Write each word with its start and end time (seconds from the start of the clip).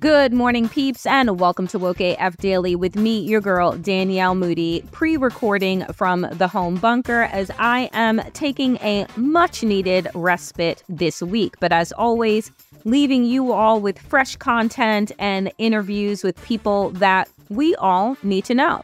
Good 0.00 0.32
morning, 0.32 0.68
peeps, 0.68 1.04
and 1.06 1.38
welcome 1.38 1.66
to 1.68 1.78
Woke 1.78 2.00
AF 2.00 2.36
Daily 2.38 2.74
with 2.76 2.96
me, 2.96 3.18
your 3.18 3.40
girl, 3.40 3.72
Danielle 3.72 4.34
Moody, 4.34 4.82
pre 4.90 5.16
recording 5.16 5.84
from 5.92 6.22
the 6.32 6.48
home 6.48 6.76
bunker 6.76 7.22
as 7.24 7.50
I 7.58 7.90
am 7.92 8.22
taking 8.32 8.76
a 8.76 9.06
much 9.16 9.62
needed 9.62 10.08
respite 10.14 10.82
this 10.88 11.20
week. 11.20 11.56
But 11.60 11.72
as 11.72 11.92
always, 11.92 12.50
leaving 12.84 13.24
you 13.24 13.52
all 13.52 13.80
with 13.80 13.98
fresh 13.98 14.36
content 14.36 15.12
and 15.18 15.52
interviews 15.58 16.24
with 16.24 16.42
people 16.42 16.90
that 16.90 17.28
we 17.50 17.74
all 17.76 18.16
need 18.22 18.44
to 18.46 18.54
know. 18.54 18.82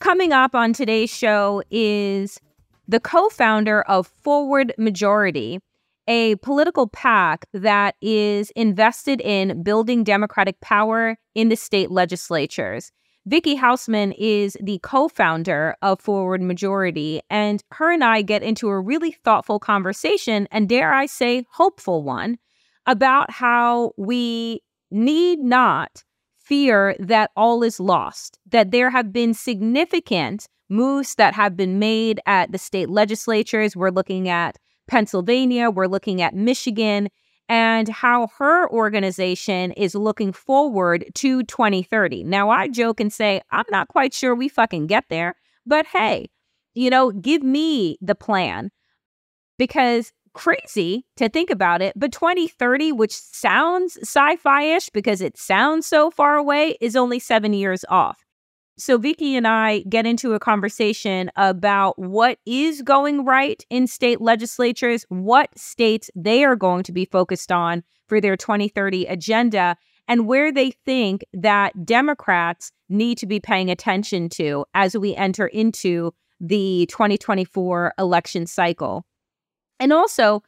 Coming 0.00 0.32
up 0.32 0.54
on 0.54 0.74
today's 0.74 1.08
show 1.08 1.62
is 1.70 2.38
the 2.86 3.00
co 3.00 3.30
founder 3.30 3.80
of 3.82 4.06
Forward 4.06 4.74
Majority, 4.76 5.58
a 6.06 6.36
political 6.36 6.86
PAC 6.86 7.46
that 7.54 7.94
is 8.02 8.50
invested 8.50 9.22
in 9.22 9.62
building 9.62 10.04
Democratic 10.04 10.60
power 10.60 11.16
in 11.34 11.48
the 11.48 11.56
state 11.56 11.90
legislatures. 11.90 12.92
Vicky 13.24 13.56
Hausman 13.56 14.14
is 14.18 14.54
the 14.60 14.78
co 14.82 15.08
founder 15.08 15.74
of 15.80 15.98
Forward 15.98 16.42
Majority, 16.42 17.22
and 17.30 17.62
her 17.72 17.90
and 17.90 18.04
I 18.04 18.20
get 18.20 18.42
into 18.42 18.68
a 18.68 18.78
really 18.78 19.12
thoughtful 19.24 19.58
conversation, 19.58 20.46
and 20.50 20.68
dare 20.68 20.92
I 20.92 21.06
say, 21.06 21.46
hopeful 21.52 22.02
one, 22.02 22.36
about 22.84 23.30
how 23.30 23.92
we 23.96 24.60
need 24.90 25.38
not 25.38 26.04
fear 26.46 26.94
that 27.00 27.30
all 27.36 27.62
is 27.64 27.80
lost, 27.80 28.38
that 28.50 28.70
there 28.70 28.90
have 28.90 29.12
been 29.12 29.34
significant 29.34 30.46
moves 30.68 31.16
that 31.16 31.34
have 31.34 31.56
been 31.56 31.78
made 31.78 32.20
at 32.26 32.52
the 32.52 32.58
state 32.58 32.88
legislatures. 32.88 33.76
We're 33.76 33.90
looking 33.90 34.28
at 34.28 34.56
Pennsylvania, 34.86 35.70
we're 35.70 35.88
looking 35.88 36.22
at 36.22 36.34
Michigan, 36.34 37.08
and 37.48 37.88
how 37.88 38.28
her 38.38 38.68
organization 38.70 39.72
is 39.72 39.94
looking 39.94 40.32
forward 40.32 41.04
to 41.14 41.42
2030. 41.44 42.24
Now, 42.24 42.50
I 42.50 42.68
joke 42.68 43.00
and 43.00 43.12
say, 43.12 43.40
I'm 43.50 43.64
not 43.70 43.88
quite 43.88 44.14
sure 44.14 44.34
we 44.34 44.48
fucking 44.48 44.86
get 44.86 45.04
there, 45.08 45.34
but 45.64 45.86
hey, 45.86 46.26
you 46.74 46.90
know, 46.90 47.10
give 47.10 47.42
me 47.42 47.98
the 48.00 48.14
plan 48.14 48.70
because 49.58 50.12
crazy 50.36 51.06
to 51.16 51.28
think 51.30 51.50
about 51.50 51.80
it, 51.80 51.94
but 51.96 52.12
2030, 52.12 52.92
which 52.92 53.16
sounds 53.16 53.96
sci 54.02 54.36
fi 54.36 54.62
ish 54.76 54.90
because 54.90 55.22
it 55.22 55.38
sounds 55.38 55.86
so 55.86 56.10
far 56.10 56.36
away, 56.36 56.76
is 56.80 56.94
only 56.94 57.18
seven 57.18 57.54
years 57.54 57.84
off. 57.88 58.18
So, 58.78 58.98
Vicky 58.98 59.34
and 59.34 59.48
I 59.48 59.80
get 59.88 60.04
into 60.04 60.34
a 60.34 60.38
conversation 60.38 61.30
about 61.36 61.98
what 61.98 62.38
is 62.44 62.82
going 62.82 63.24
right 63.24 63.64
in 63.70 63.86
state 63.86 64.20
legislatures, 64.20 65.06
what 65.08 65.48
states 65.58 66.10
they 66.14 66.44
are 66.44 66.56
going 66.56 66.82
to 66.82 66.92
be 66.92 67.06
focused 67.06 67.50
on 67.50 67.82
for 68.06 68.20
their 68.20 68.36
2030 68.36 69.06
agenda, 69.06 69.78
and 70.06 70.26
where 70.26 70.52
they 70.52 70.72
think 70.84 71.24
that 71.32 71.86
Democrats 71.86 72.70
need 72.90 73.16
to 73.18 73.26
be 73.26 73.40
paying 73.40 73.70
attention 73.70 74.28
to 74.28 74.66
as 74.74 74.96
we 74.96 75.16
enter 75.16 75.46
into 75.46 76.12
the 76.38 76.86
2024 76.90 77.94
election 77.98 78.46
cycle. 78.46 79.06
And 79.78 79.92
also, 79.92 80.42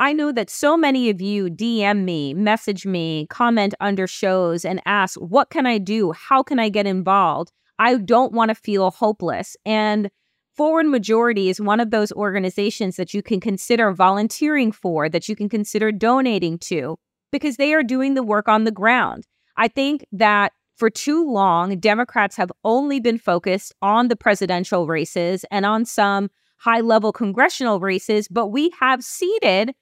I 0.00 0.12
know 0.12 0.32
that 0.32 0.50
so 0.50 0.76
many 0.76 1.10
of 1.10 1.20
you 1.20 1.46
DM 1.46 2.04
me, 2.04 2.34
message 2.34 2.84
me, 2.84 3.26
comment 3.28 3.74
under 3.80 4.06
shows, 4.06 4.64
and 4.64 4.80
ask, 4.84 5.18
What 5.20 5.50
can 5.50 5.66
I 5.66 5.78
do? 5.78 6.12
How 6.12 6.42
can 6.42 6.58
I 6.58 6.68
get 6.68 6.86
involved? 6.86 7.52
I 7.78 7.96
don't 7.96 8.32
want 8.32 8.48
to 8.50 8.54
feel 8.54 8.90
hopeless. 8.90 9.56
And 9.64 10.10
Forward 10.54 10.86
Majority 10.86 11.48
is 11.48 11.60
one 11.60 11.80
of 11.80 11.90
those 11.90 12.12
organizations 12.12 12.96
that 12.96 13.14
you 13.14 13.22
can 13.22 13.40
consider 13.40 13.92
volunteering 13.92 14.70
for, 14.70 15.08
that 15.08 15.28
you 15.28 15.34
can 15.34 15.48
consider 15.48 15.90
donating 15.90 16.58
to, 16.58 16.98
because 17.30 17.56
they 17.56 17.72
are 17.72 17.82
doing 17.82 18.14
the 18.14 18.22
work 18.22 18.48
on 18.48 18.64
the 18.64 18.70
ground. 18.70 19.24
I 19.56 19.68
think 19.68 20.04
that 20.12 20.52
for 20.76 20.90
too 20.90 21.30
long, 21.30 21.78
Democrats 21.78 22.36
have 22.36 22.52
only 22.64 23.00
been 23.00 23.18
focused 23.18 23.72
on 23.82 24.08
the 24.08 24.16
presidential 24.16 24.86
races 24.86 25.44
and 25.50 25.64
on 25.64 25.84
some 25.84 26.28
high 26.62 26.80
level 26.80 27.12
congressional 27.12 27.80
races, 27.80 28.28
but 28.28 28.48
we 28.48 28.70
have 28.78 29.02
ceded 29.02 29.74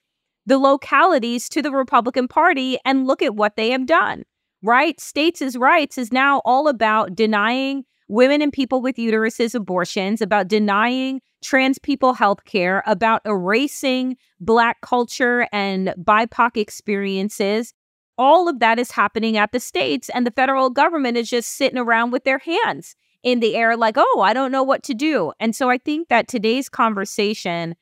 the 0.47 0.59
localities 0.59 1.49
to 1.51 1.61
the 1.61 1.71
Republican 1.71 2.27
Party 2.27 2.79
and 2.87 3.07
look 3.07 3.21
at 3.21 3.37
what 3.37 3.57
they 3.57 3.71
have 3.71 3.85
done, 3.85 4.25
right? 4.63 4.99
States' 4.99 5.57
rights 5.57 5.99
is 5.99 6.11
now 6.11 6.41
all 6.47 6.69
about 6.69 7.15
denying 7.15 7.85
women 8.09 8.41
and 8.41 8.51
people 8.53 8.81
with 8.81 8.97
uteruses 8.97 9.55
abortions, 9.55 10.23
about 10.23 10.49
denying 10.49 11.21
trans 11.45 11.79
people 11.79 12.15
health 12.15 12.45
care, 12.47 12.83
about 12.87 13.21
erasing 13.27 14.17
Black 14.41 14.81
culture 14.81 15.47
and 15.53 15.95
BIPOC 16.03 16.57
experiences. 16.57 17.75
All 18.17 18.49
of 18.49 18.59
that 18.61 18.79
is 18.79 18.91
happening 18.91 19.37
at 19.37 19.53
the 19.53 19.61
states, 19.61 20.09
and 20.15 20.27
the 20.27 20.33
federal 20.33 20.71
government 20.71 21.19
is 21.19 21.29
just 21.29 21.57
sitting 21.57 21.79
around 21.79 22.11
with 22.11 22.25
their 22.25 22.39
hands 22.39 22.97
in 23.23 23.41
the 23.41 23.57
air, 23.57 23.77
like, 23.77 23.97
oh, 23.99 24.21
I 24.21 24.33
don't 24.33 24.53
know 24.53 24.63
what 24.63 24.83
to 24.85 24.95
do. 24.95 25.33
And 25.41 25.55
so 25.55 25.69
I 25.71 25.79
think 25.79 26.09
that 26.09 26.29
today's 26.29 26.69
conversation 26.69 27.75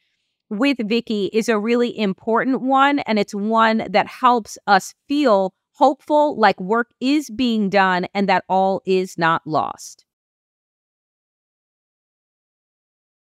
with 0.50 0.78
Vicky 0.88 1.26
is 1.32 1.48
a 1.48 1.58
really 1.58 1.96
important 1.98 2.62
one. 2.62 3.00
And 3.00 3.18
it's 3.18 3.34
one 3.34 3.86
that 3.90 4.06
helps 4.06 4.58
us 4.66 4.94
feel 5.06 5.54
hopeful, 5.72 6.38
like 6.38 6.60
work 6.60 6.90
is 7.00 7.30
being 7.30 7.70
done 7.70 8.06
and 8.14 8.28
that 8.28 8.44
all 8.48 8.82
is 8.84 9.16
not 9.16 9.42
lost. 9.46 10.04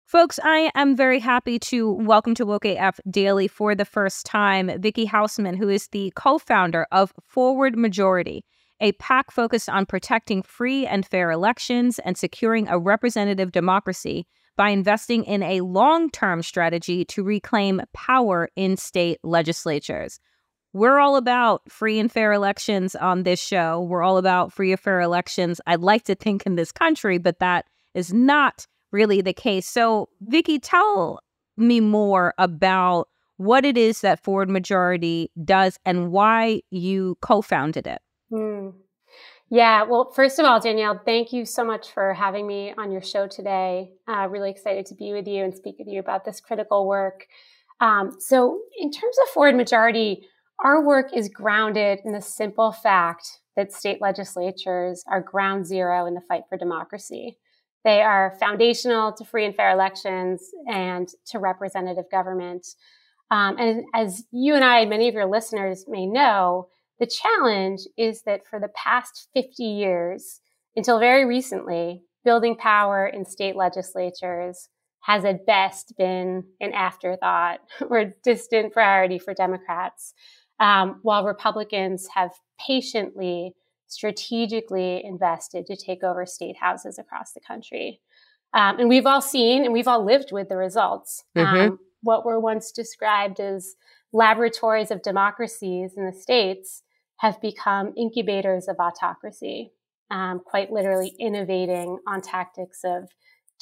Folks, 0.06 0.42
I 0.44 0.70
am 0.76 0.98
very 0.98 1.20
happy 1.20 1.58
to 1.60 1.90
welcome 1.90 2.36
to 2.36 2.46
Woke 2.46 2.66
AF 2.66 3.00
Daily 3.10 3.48
for 3.48 3.74
the 3.76 3.86
first 3.86 4.26
time 4.26 4.70
Vicky 4.82 5.06
Hausman, 5.06 5.56
who 5.56 5.70
is 5.70 5.88
the 5.88 6.12
co 6.18 6.38
founder 6.38 6.86
of 6.92 7.14
Forward 7.24 7.78
Majority 7.78 8.44
a 8.82 8.92
PAC 8.94 9.32
focused 9.32 9.70
on 9.70 9.86
protecting 9.86 10.42
free 10.42 10.86
and 10.86 11.06
fair 11.06 11.32
elections 11.32 12.00
and 12.00 12.18
securing 12.18 12.68
a 12.68 12.80
representative 12.80 13.52
democracy 13.52 14.28
by 14.58 14.70
investing 14.70 15.24
in 15.24 15.44
a 15.44 15.62
long 15.62 16.10
term 16.10 16.42
strategy 16.42 17.06
to 17.06 17.24
reclaim 17.24 17.82
power 17.94 18.50
in 18.56 18.76
state 18.76 19.20
legislatures. 19.24 20.20
we're 20.74 21.00
all 21.00 21.18
about 21.18 21.62
free 21.70 22.00
and 22.00 22.12
fair 22.12 22.32
elections 22.32 22.96
on 22.96 23.24
this 23.24 23.42
show. 23.42 23.82
We're 23.82 24.04
all 24.04 24.18
about 24.18 24.54
free 24.54 24.72
and 24.72 24.80
fair 24.80 25.02
elections. 25.02 25.60
I'd 25.68 25.82
like 25.82 26.04
to 26.06 26.16
think 26.16 26.46
in 26.46 26.56
this 26.56 26.72
country, 26.72 27.18
but 27.18 27.40
that 27.40 27.66
is 27.94 28.14
not 28.14 28.66
really 28.92 29.22
the 29.22 29.34
case. 29.34 29.68
So, 29.68 30.10
Vicky, 30.22 30.60
tell 30.60 31.20
me 31.58 31.82
more 31.82 32.34
about 32.38 33.10
what 33.38 33.66
it 33.66 33.78
is 33.78 34.02
that 34.02 34.24
Forward 34.24 34.50
Majority 34.50 35.30
does 35.44 35.78
and 35.86 36.12
why 36.12 36.62
you 36.70 37.18
co 37.22 37.42
founded 37.42 37.88
it. 37.88 38.02
Mm. 38.32 38.74
Yeah, 39.50 39.84
well, 39.84 40.12
first 40.12 40.40
of 40.40 40.46
all, 40.46 40.60
Danielle, 40.62 41.02
thank 41.06 41.34
you 41.34 41.46
so 41.46 41.66
much 41.66 41.92
for 41.92 42.14
having 42.14 42.48
me 42.48 42.74
on 42.78 42.92
your 42.92 43.02
show 43.02 43.28
today. 43.28 43.92
Uh, 44.08 44.28
really 44.30 44.50
excited 44.50 44.86
to 44.88 44.96
be 44.96 45.12
with 45.12 45.28
you 45.28 45.44
and 45.44 45.54
speak 45.54 45.76
with 45.78 45.88
you 45.90 46.00
about 46.00 46.24
this 46.24 46.40
critical 46.40 46.88
work. 46.88 47.28
Um, 47.82 48.12
so, 48.20 48.62
in 48.80 48.92
terms 48.92 49.18
of 49.24 49.30
Forward 49.30 49.56
Majority, 49.56 50.26
our 50.64 50.86
work 50.86 51.08
is 51.14 51.28
grounded 51.28 52.00
in 52.06 52.14
the 52.14 52.22
simple 52.22 52.72
fact 52.72 53.40
that 53.58 53.74
state 53.74 54.02
legislatures 54.02 55.04
are 55.08 55.20
ground 55.22 55.66
zero 55.66 56.06
in 56.06 56.14
the 56.14 56.22
fight 56.22 56.44
for 56.48 56.58
democracy. 56.58 57.38
They 57.84 58.02
are 58.02 58.38
foundational 58.40 59.12
to 59.14 59.26
free 59.26 59.46
and 59.46 59.56
fair 59.56 59.72
elections 59.72 60.50
and 60.68 61.10
to 61.26 61.40
representative 61.40 62.06
government. 62.12 62.68
Um, 63.32 63.58
and 63.58 63.84
as 63.94 64.24
you 64.32 64.56
and 64.56 64.64
I, 64.64 64.82
and 64.82 64.90
many 64.90 65.08
of 65.10 65.16
your 65.16 65.26
listeners 65.26 65.86
may 65.88 66.06
know, 66.06 66.70
the 67.02 67.08
challenge 67.08 67.82
is 67.98 68.22
that 68.28 68.46
for 68.48 68.60
the 68.60 68.70
past 68.76 69.28
50 69.34 69.64
years, 69.64 70.40
until 70.76 71.00
very 71.00 71.26
recently, 71.26 72.04
building 72.24 72.56
power 72.56 73.08
in 73.08 73.26
state 73.26 73.56
legislatures 73.56 74.70
has 75.00 75.26
at 75.26 75.48
best 75.48 75.96
been 75.98 76.44
an 76.62 76.72
afterthought 76.74 77.60
or 77.90 77.98
a 77.98 78.14
distant 78.24 78.72
priority 78.72 79.18
for 79.18 79.34
Democrats 79.34 80.14
um, 80.60 81.00
while 81.02 81.26
Republicans 81.26 82.08
have 82.14 82.34
patiently, 82.64 83.56
strategically 83.88 85.04
invested 85.04 85.66
to 85.66 85.76
take 85.76 86.04
over 86.04 86.24
state 86.28 86.58
houses 86.58 87.00
across 87.00 87.34
the 87.34 87.42
country. 87.42 88.00
Um, 88.54 88.80
and 88.80 88.88
we've 88.88 89.08
all 89.08 89.22
seen 89.22 89.66
and 89.66 89.74
we've 89.74 89.88
all 89.88 90.06
lived 90.06 90.32
with 90.32 90.50
the 90.50 90.56
results. 90.56 91.24
Mm-hmm. 91.36 91.72
Um, 91.72 91.80
what 92.04 92.28
were 92.28 92.40
once 92.40 92.72
described 92.72 93.40
as 93.40 93.74
laboratories 94.14 94.92
of 94.92 95.02
democracies 95.02 95.94
in 95.98 96.06
the 96.06 96.14
states 96.14 96.84
have 97.22 97.40
become 97.40 97.94
incubators 97.96 98.68
of 98.68 98.78
autocracy, 98.80 99.72
um, 100.10 100.42
quite 100.44 100.72
literally 100.72 101.14
innovating 101.20 102.00
on 102.08 102.20
tactics 102.20 102.80
of 102.84 103.08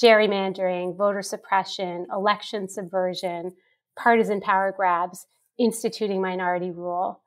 gerrymandering, 0.02 0.98
voter 0.98 1.22
suppression, 1.22 2.08
election 2.10 2.70
subversion, 2.70 3.52
partisan 3.98 4.40
power 4.40 4.74
grabs, 4.76 5.28
instituting 5.58 6.22
minority 6.22 6.72
rule. 6.72 7.22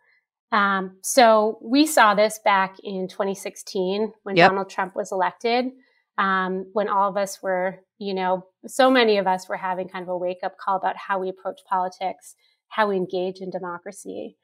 Um, 0.52 0.96
so 1.02 1.58
we 1.62 1.87
saw 1.87 2.14
this 2.14 2.40
back 2.43 2.76
in 2.82 3.08
2016 3.08 4.14
when 4.23 4.37
yep. 4.37 4.49
Donald 4.49 4.70
Trump 4.70 4.96
was 4.96 5.12
elected, 5.12 5.67
um, 6.17 6.64
when 6.73 6.88
all 6.88 7.11
of 7.11 7.19
us 7.19 7.43
were, 7.43 7.81
you 7.99 8.14
know, 8.14 8.46
so 8.67 8.90
many 8.90 9.19
of 9.19 9.26
us 9.26 9.50
were 9.50 9.58
having 9.58 9.87
kind 9.87 10.02
of 10.02 10.08
a 10.08 10.17
wake 10.17 10.40
up 10.43 10.56
call 10.56 10.76
about 10.76 10.96
how 10.96 11.19
we 11.19 11.29
approach 11.29 11.61
politics, 11.69 12.37
how 12.69 12.88
we 12.88 12.96
engage 12.96 13.40
in 13.40 13.50
democracy. 13.50 14.38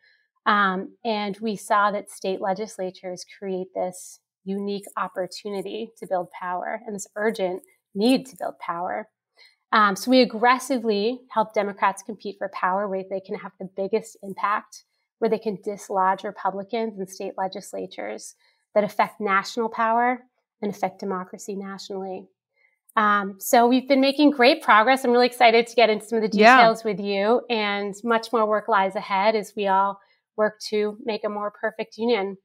Um, 0.48 0.96
and 1.04 1.36
we 1.42 1.56
saw 1.56 1.90
that 1.90 2.10
state 2.10 2.40
legislatures 2.40 3.24
create 3.38 3.68
this 3.74 4.20
unique 4.44 4.86
opportunity 4.96 5.90
to 5.98 6.06
build 6.06 6.30
power 6.30 6.80
and 6.86 6.96
this 6.96 7.06
urgent 7.16 7.62
need 7.94 8.24
to 8.26 8.36
build 8.36 8.58
power. 8.58 9.08
Um, 9.72 9.94
so 9.94 10.10
we 10.10 10.22
aggressively 10.22 11.20
help 11.30 11.52
Democrats 11.52 12.02
compete 12.02 12.36
for 12.38 12.50
power 12.54 12.88
where 12.88 13.04
they 13.08 13.20
can 13.20 13.34
have 13.34 13.52
the 13.60 13.68
biggest 13.76 14.16
impact, 14.22 14.84
where 15.18 15.28
they 15.28 15.38
can 15.38 15.58
dislodge 15.62 16.24
Republicans 16.24 16.98
in 16.98 17.06
state 17.06 17.34
legislatures 17.36 18.34
that 18.74 18.84
affect 18.84 19.20
national 19.20 19.68
power 19.68 20.24
and 20.62 20.72
affect 20.74 20.98
democracy 20.98 21.54
nationally. 21.56 22.26
Um, 22.96 23.36
so 23.38 23.68
we've 23.68 23.86
been 23.86 24.00
making 24.00 24.30
great 24.30 24.62
progress. 24.62 25.04
I'm 25.04 25.12
really 25.12 25.26
excited 25.26 25.66
to 25.66 25.76
get 25.76 25.90
into 25.90 26.06
some 26.06 26.16
of 26.16 26.22
the 26.22 26.28
details 26.28 26.82
yeah. 26.82 26.90
with 26.90 27.00
you, 27.00 27.42
and 27.50 27.94
much 28.02 28.32
more 28.32 28.46
work 28.46 28.66
lies 28.66 28.96
ahead 28.96 29.36
as 29.36 29.52
we 29.54 29.66
all 29.66 30.00
work 30.38 30.60
to 30.70 30.96
make 31.04 31.24
a 31.24 31.28
more 31.28 31.50
perfect 31.50 31.98
union. 31.98 32.36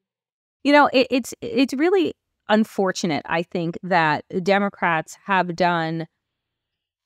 You 0.64 0.72
know, 0.72 0.90
it, 0.92 1.06
it's 1.10 1.34
it's 1.40 1.74
really 1.74 2.14
unfortunate. 2.48 3.22
I 3.26 3.42
think 3.42 3.78
that 3.82 4.24
Democrats 4.42 5.16
have 5.24 5.56
done 5.56 6.06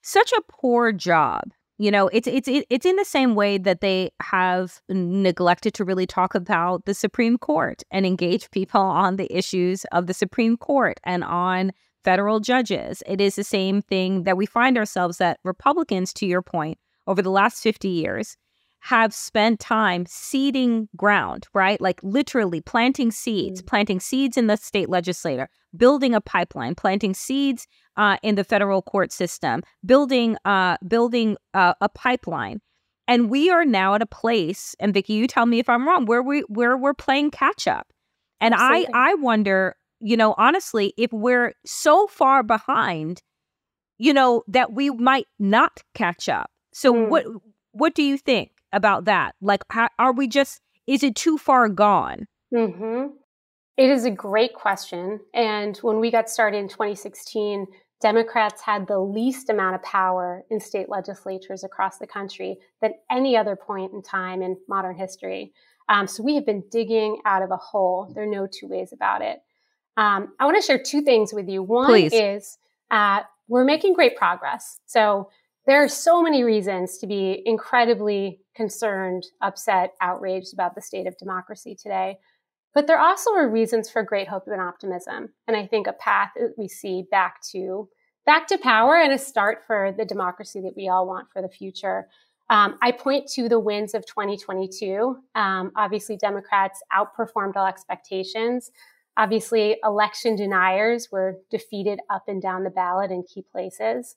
such 0.02 0.32
a 0.32 0.42
poor 0.48 0.92
job. 0.92 1.52
You 1.78 1.92
know, 1.92 2.08
it's 2.08 2.26
it's 2.26 2.48
it's 2.48 2.86
in 2.86 2.96
the 2.96 3.04
same 3.04 3.36
way 3.36 3.58
that 3.58 3.80
they 3.80 4.10
have 4.20 4.80
neglected 4.88 5.74
to 5.74 5.84
really 5.84 6.06
talk 6.06 6.34
about 6.34 6.86
the 6.86 6.94
Supreme 6.94 7.38
Court 7.38 7.82
and 7.90 8.04
engage 8.04 8.50
people 8.52 8.80
on 8.80 9.16
the 9.16 9.32
issues 9.36 9.84
of 9.92 10.06
the 10.06 10.14
Supreme 10.14 10.56
Court 10.56 10.98
and 11.04 11.22
on 11.22 11.72
federal 12.04 12.40
judges. 12.40 13.02
It 13.06 13.20
is 13.20 13.36
the 13.36 13.44
same 13.44 13.82
thing 13.82 14.24
that 14.24 14.36
we 14.36 14.46
find 14.46 14.78
ourselves 14.78 15.18
that 15.18 15.38
Republicans, 15.44 16.12
to 16.14 16.26
your 16.26 16.42
point, 16.42 16.78
over 17.06 17.22
the 17.22 17.30
last 17.30 17.62
50 17.62 17.88
years, 17.88 18.36
have 18.80 19.12
spent 19.12 19.60
time 19.60 20.06
seeding 20.06 20.88
ground, 20.96 21.46
right? 21.52 21.80
Like 21.80 22.00
literally 22.02 22.60
planting 22.60 23.10
seeds, 23.10 23.60
mm-hmm. 23.60 23.66
planting 23.66 24.00
seeds 24.00 24.36
in 24.36 24.46
the 24.46 24.56
state 24.56 24.88
legislature, 24.88 25.48
building 25.76 26.14
a 26.14 26.20
pipeline, 26.20 26.74
planting 26.74 27.14
seeds 27.14 27.66
uh, 27.96 28.16
in 28.22 28.36
the 28.36 28.44
federal 28.44 28.82
court 28.82 29.12
system, 29.12 29.62
building 29.84 30.36
uh, 30.44 30.76
building 30.86 31.36
uh, 31.54 31.74
a 31.80 31.88
pipeline. 31.88 32.60
And 33.06 33.30
we 33.30 33.50
are 33.50 33.64
now 33.64 33.94
at 33.94 34.02
a 34.02 34.06
place, 34.06 34.76
and 34.78 34.92
Vicky, 34.92 35.14
you 35.14 35.26
tell 35.26 35.46
me 35.46 35.58
if 35.58 35.68
I'm 35.68 35.88
wrong, 35.88 36.06
where 36.06 36.22
we 36.22 36.40
where 36.42 36.76
we're 36.76 36.94
playing 36.94 37.30
catch 37.30 37.66
up. 37.66 37.88
And 38.40 38.54
Absolutely. 38.54 38.94
I 38.94 39.10
I 39.10 39.14
wonder, 39.14 39.76
you 40.00 40.16
know, 40.16 40.34
honestly, 40.38 40.94
if 40.96 41.12
we're 41.12 41.54
so 41.66 42.06
far 42.06 42.42
behind, 42.42 43.22
you 43.96 44.12
know, 44.12 44.44
that 44.46 44.72
we 44.72 44.90
might 44.90 45.26
not 45.38 45.82
catch 45.94 46.28
up. 46.28 46.50
So 46.72 46.92
mm. 46.92 47.08
what 47.08 47.24
what 47.72 47.94
do 47.94 48.02
you 48.02 48.18
think 48.18 48.52
about 48.72 49.04
that? 49.06 49.34
Like, 49.40 49.62
how, 49.70 49.88
are 49.98 50.12
we 50.12 50.28
just? 50.28 50.60
Is 50.86 51.02
it 51.02 51.14
too 51.14 51.38
far 51.38 51.68
gone? 51.68 52.26
Mm-hmm. 52.52 53.08
It 53.76 53.90
is 53.90 54.04
a 54.04 54.10
great 54.10 54.54
question. 54.54 55.20
And 55.34 55.76
when 55.78 56.00
we 56.00 56.10
got 56.10 56.28
started 56.28 56.58
in 56.58 56.68
2016, 56.68 57.66
Democrats 58.00 58.62
had 58.62 58.86
the 58.86 58.98
least 58.98 59.50
amount 59.50 59.74
of 59.74 59.82
power 59.82 60.44
in 60.50 60.60
state 60.60 60.88
legislatures 60.88 61.64
across 61.64 61.98
the 61.98 62.06
country 62.06 62.58
than 62.80 62.94
any 63.10 63.36
other 63.36 63.56
point 63.56 63.92
in 63.92 64.02
time 64.02 64.42
in 64.42 64.56
modern 64.68 64.96
history. 64.96 65.52
Um, 65.88 66.06
so 66.06 66.22
we 66.22 66.34
have 66.34 66.46
been 66.46 66.64
digging 66.70 67.18
out 67.24 67.42
of 67.42 67.50
a 67.50 67.56
hole. 67.56 68.10
There 68.14 68.24
are 68.24 68.26
no 68.26 68.46
two 68.46 68.68
ways 68.68 68.92
about 68.92 69.22
it. 69.22 69.40
Um, 69.96 70.34
I 70.38 70.44
want 70.44 70.56
to 70.56 70.62
share 70.62 70.80
two 70.80 71.02
things 71.02 71.32
with 71.32 71.48
you. 71.48 71.62
One 71.62 71.86
Please. 71.86 72.12
is 72.12 72.58
uh, 72.90 73.22
we're 73.48 73.64
making 73.64 73.94
great 73.94 74.16
progress. 74.16 74.78
So 74.86 75.30
there 75.68 75.84
are 75.84 75.88
so 75.88 76.22
many 76.22 76.44
reasons 76.44 76.96
to 76.96 77.06
be 77.06 77.42
incredibly 77.44 78.40
concerned, 78.56 79.26
upset, 79.42 79.92
outraged 80.00 80.54
about 80.54 80.74
the 80.74 80.80
state 80.80 81.06
of 81.06 81.18
democracy 81.18 81.74
today. 81.74 82.16
But 82.72 82.86
there 82.86 82.98
also 82.98 83.32
are 83.32 83.46
reasons 83.46 83.90
for 83.90 84.02
great 84.02 84.28
hope 84.28 84.44
and 84.46 84.62
optimism. 84.62 85.28
And 85.46 85.54
I 85.54 85.66
think 85.66 85.86
a 85.86 85.92
path 85.92 86.30
that 86.36 86.54
we 86.56 86.68
see 86.68 87.04
back 87.10 87.42
to 87.52 87.86
back 88.24 88.46
to 88.46 88.56
power 88.56 88.96
and 88.96 89.12
a 89.12 89.18
start 89.18 89.58
for 89.66 89.92
the 89.94 90.06
democracy 90.06 90.60
that 90.62 90.72
we 90.74 90.88
all 90.88 91.06
want 91.06 91.28
for 91.30 91.42
the 91.42 91.48
future. 91.50 92.08
Um, 92.48 92.78
I 92.80 92.90
point 92.92 93.28
to 93.32 93.46
the 93.46 93.60
wins 93.60 93.92
of 93.92 94.06
2022. 94.06 95.18
Um, 95.34 95.70
obviously, 95.76 96.16
Democrats 96.16 96.80
outperformed 96.94 97.56
all 97.56 97.66
expectations. 97.66 98.70
Obviously, 99.18 99.76
election 99.84 100.34
deniers 100.34 101.08
were 101.12 101.36
defeated 101.50 102.00
up 102.08 102.24
and 102.26 102.40
down 102.40 102.64
the 102.64 102.70
ballot 102.70 103.10
in 103.10 103.22
key 103.22 103.44
places. 103.52 104.14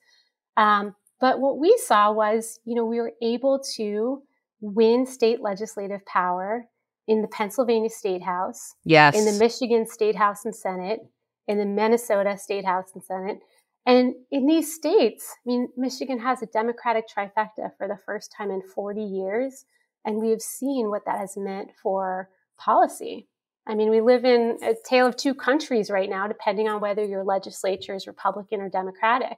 Um, 0.56 0.96
but 1.22 1.40
what 1.40 1.60
we 1.60 1.78
saw 1.78 2.12
was, 2.12 2.60
you 2.66 2.76
know, 2.76 2.84
we 2.84 3.00
were 3.00 3.14
able 3.22 3.62
to 3.76 4.24
win 4.60 5.06
state 5.06 5.40
legislative 5.40 6.06
power 6.06 6.66
in 7.08 7.22
the 7.22 7.28
Pennsylvania 7.28 7.90
State 7.90 8.24
House, 8.24 8.76
yes, 8.84 9.16
in 9.16 9.26
the 9.26 9.40
Michigan 9.40 9.88
State 9.88 10.16
House 10.16 10.46
and 10.46 10.56
Senate, 10.56 11.00
in 11.48 11.58
the 11.58 11.66
Minnesota 11.66 12.38
State 12.38 12.66
House 12.66 12.92
and 12.94 13.04
Senate. 13.04 13.40
And 13.86 14.14
in 14.32 14.46
these 14.46 14.74
states, 14.74 15.36
I 15.38 15.50
mean, 15.50 15.70
Michigan 15.76 16.20
has 16.20 16.42
a 16.42 16.48
Democratic 16.48 17.06
trifecta 17.08 17.72
for 17.78 17.88
the 17.88 17.98
first 18.06 18.34
time 18.36 18.52
in 18.52 18.62
40 18.62 19.02
years. 19.02 19.66
And 20.06 20.18
we 20.18 20.30
have 20.30 20.42
seen 20.42 20.90
what 20.90 21.06
that 21.06 21.20
has 21.20 21.36
meant 21.38 21.72
for 21.82 22.30
policy. 22.58 23.28
I 23.68 23.76
mean, 23.76 23.90
we 23.90 24.02
live 24.02 24.26
in 24.26 24.58
a 24.64 24.74
tale 24.88 25.08
of 25.08 25.16
two 25.16 25.34
countries 25.34 25.90
right 25.90 26.10
now, 26.10 26.28
depending 26.28 26.68
on 26.68 26.82
whether 26.82 27.04
your 27.04 27.24
legislature 27.24 27.96
is 27.96 28.08
Republican 28.08 28.62
or 28.62 28.70
Democratic. 28.70 29.38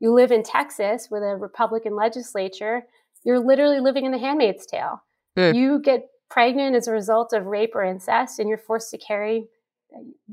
You 0.00 0.12
live 0.12 0.30
in 0.30 0.42
Texas 0.42 1.08
with 1.10 1.22
a 1.22 1.36
Republican 1.36 1.96
legislature, 1.96 2.82
you're 3.24 3.40
literally 3.40 3.80
living 3.80 4.04
in 4.04 4.12
the 4.12 4.18
handmaid's 4.18 4.66
tale. 4.66 5.02
Mm. 5.36 5.54
You 5.54 5.80
get 5.80 6.08
pregnant 6.30 6.76
as 6.76 6.88
a 6.88 6.92
result 6.92 7.32
of 7.32 7.46
rape 7.46 7.74
or 7.74 7.82
incest 7.82 8.38
and 8.38 8.48
you're 8.48 8.58
forced 8.58 8.90
to 8.90 8.98
carry 8.98 9.46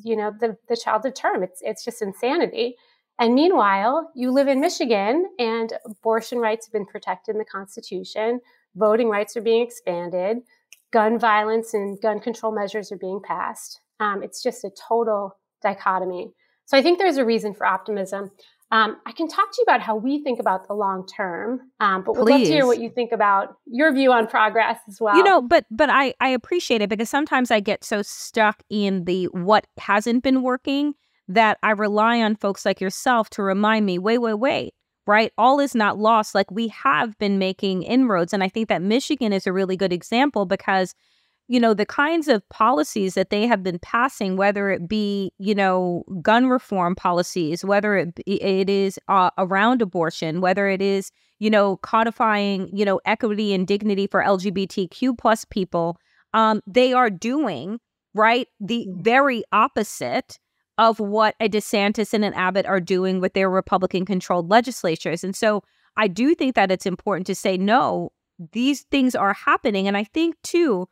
you 0.03 0.15
know 0.15 0.31
the, 0.39 0.57
the 0.67 0.75
child 0.75 1.03
to 1.03 1.11
term 1.11 1.43
it's 1.43 1.61
it's 1.61 1.85
just 1.85 2.01
insanity 2.01 2.75
and 3.19 3.35
meanwhile 3.35 4.11
you 4.15 4.31
live 4.31 4.47
in 4.47 4.59
michigan 4.59 5.27
and 5.37 5.73
abortion 5.85 6.39
rights 6.39 6.65
have 6.65 6.73
been 6.73 6.87
protected 6.87 7.35
in 7.35 7.39
the 7.39 7.45
constitution 7.45 8.41
voting 8.75 9.09
rights 9.09 9.37
are 9.37 9.41
being 9.41 9.61
expanded 9.61 10.39
gun 10.93 11.17
violence 11.17 11.73
and 11.73 11.99
gun 11.99 12.19
control 12.19 12.53
measures 12.53 12.91
are 12.91 12.97
being 12.97 13.19
passed. 13.19 13.81
Um, 13.99 14.21
it's 14.23 14.41
just 14.41 14.63
a 14.63 14.69
total 14.69 15.35
dichotomy. 15.61 16.31
So 16.65 16.77
I 16.77 16.81
think 16.81 16.99
there's 16.99 17.17
a 17.17 17.25
reason 17.25 17.53
for 17.53 17.65
optimism. 17.65 18.31
Um, 18.73 18.97
I 19.05 19.11
can 19.11 19.27
talk 19.27 19.51
to 19.51 19.55
you 19.59 19.63
about 19.65 19.81
how 19.81 19.95
we 19.95 20.23
think 20.23 20.39
about 20.39 20.67
the 20.67 20.73
long 20.73 21.05
term, 21.05 21.59
um, 21.79 22.03
but 22.03 22.13
we'd 22.13 22.31
love 22.31 22.41
to 22.41 22.45
hear 22.47 22.65
what 22.65 22.79
you 22.79 22.89
think 22.89 23.11
about 23.11 23.55
your 23.67 23.93
view 23.93 24.11
on 24.11 24.25
progress 24.25 24.79
as 24.89 24.97
well. 24.99 25.15
You 25.15 25.23
know, 25.23 25.43
but 25.43 25.65
but 25.69 25.91
I 25.91 26.15
I 26.19 26.29
appreciate 26.29 26.81
it 26.81 26.89
because 26.89 27.07
sometimes 27.07 27.51
I 27.51 27.59
get 27.59 27.83
so 27.83 28.01
stuck 28.01 28.63
in 28.71 29.05
the 29.05 29.25
what 29.25 29.67
hasn't 29.77 30.23
been 30.23 30.41
working 30.41 30.95
that 31.27 31.59
I 31.61 31.69
rely 31.69 32.19
on 32.23 32.35
folks 32.35 32.65
like 32.65 32.81
yourself 32.81 33.29
to 33.31 33.43
remind 33.43 33.85
me, 33.85 33.99
wait, 33.99 34.17
wait, 34.17 34.33
wait, 34.33 34.73
right? 35.05 35.31
All 35.37 35.59
is 35.59 35.75
not 35.75 35.99
lost. 35.99 36.33
Like 36.33 36.49
we 36.49 36.69
have 36.69 37.15
been 37.19 37.37
making 37.37 37.83
inroads, 37.83 38.33
and 38.33 38.43
I 38.43 38.49
think 38.49 38.69
that 38.69 38.81
Michigan 38.81 39.33
is 39.33 39.45
a 39.45 39.53
really 39.53 39.77
good 39.77 39.93
example 39.93 40.47
because 40.47 40.95
you 41.47 41.59
know, 41.59 41.73
the 41.73 41.85
kinds 41.85 42.27
of 42.27 42.47
policies 42.49 43.15
that 43.15 43.29
they 43.29 43.45
have 43.45 43.63
been 43.63 43.79
passing, 43.79 44.37
whether 44.37 44.69
it 44.69 44.87
be, 44.87 45.31
you 45.39 45.53
know, 45.53 46.03
gun 46.21 46.47
reform 46.47 46.95
policies, 46.95 47.65
whether 47.65 47.97
it, 47.97 48.15
be, 48.15 48.41
it 48.41 48.69
is 48.69 48.97
uh, 49.09 49.29
around 49.37 49.81
abortion, 49.81 50.39
whether 50.39 50.69
it 50.69 50.81
is, 50.81 51.11
you 51.39 51.49
know, 51.49 51.77
codifying, 51.77 52.69
you 52.75 52.85
know, 52.85 53.01
equity 53.05 53.53
and 53.53 53.67
dignity 53.67 54.07
for 54.07 54.23
LGBTQ 54.23 55.17
plus 55.17 55.43
people, 55.45 55.97
um, 56.33 56.61
they 56.65 56.93
are 56.93 57.09
doing, 57.09 57.79
right, 58.13 58.47
the 58.59 58.87
mm. 58.87 59.03
very 59.03 59.43
opposite 59.51 60.39
of 60.77 60.99
what 60.99 61.35
a 61.39 61.49
DeSantis 61.49 62.13
and 62.13 62.25
an 62.25 62.33
Abbott 62.33 62.65
are 62.65 62.79
doing 62.79 63.19
with 63.19 63.33
their 63.33 63.49
Republican 63.49 64.05
controlled 64.05 64.49
legislatures. 64.49 65.23
And 65.23 65.35
so 65.35 65.61
I 65.97 66.07
do 66.07 66.33
think 66.33 66.55
that 66.55 66.71
it's 66.71 66.85
important 66.85 67.27
to 67.27 67.35
say, 67.35 67.57
no, 67.57 68.11
these 68.53 68.83
things 68.83 69.13
are 69.13 69.33
happening. 69.33 69.87
And 69.87 69.95
I 69.95 70.05
think, 70.05 70.35
too, 70.41 70.87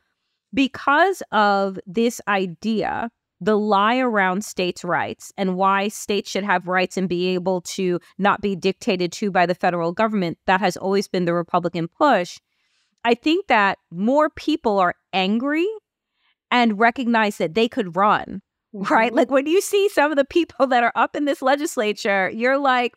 because 0.54 1.24
of 1.32 1.80
this 1.86 2.22
idea, 2.28 3.10
the 3.40 3.58
lie 3.58 3.98
around 3.98 4.46
states' 4.46 4.84
rights 4.84 5.34
and 5.38 5.56
why 5.56 5.88
states 5.88 6.30
should 6.30 6.44
have 6.44 6.68
rights 6.68 6.96
and 6.96 7.10
be 7.10 7.30
able 7.30 7.62
to 7.62 8.00
not 8.20 8.42
be 8.42 8.56
dictated 8.56 9.12
to 9.14 9.32
by 9.32 9.46
the 9.46 9.56
federal 9.56 9.92
government, 9.92 10.38
that 10.46 10.60
has 10.60 10.78
always 10.78 11.08
been 11.08 11.26
the 11.26 11.34
Republican 11.34 11.88
push. 11.88 12.38
I 13.04 13.16
think 13.16 13.48
that 13.48 13.80
more 13.90 14.30
people 14.30 14.78
are 14.78 14.94
angry 15.12 15.68
and 16.52 16.78
recognize 16.78 17.38
that 17.38 17.56
they 17.56 17.68
could 17.68 17.96
run, 17.96 18.42
mm-hmm. 18.76 18.94
right? 18.94 19.14
Like 19.14 19.32
when 19.32 19.48
you 19.48 19.60
see 19.60 19.90
some 19.90 20.12
of 20.12 20.18
the 20.18 20.26
people 20.26 20.68
that 20.68 20.84
are 20.84 20.94
up 20.96 21.16
in 21.16 21.26
this 21.26 21.42
legislature, 21.42 22.30
you're 22.30 22.60
like, 22.60 22.94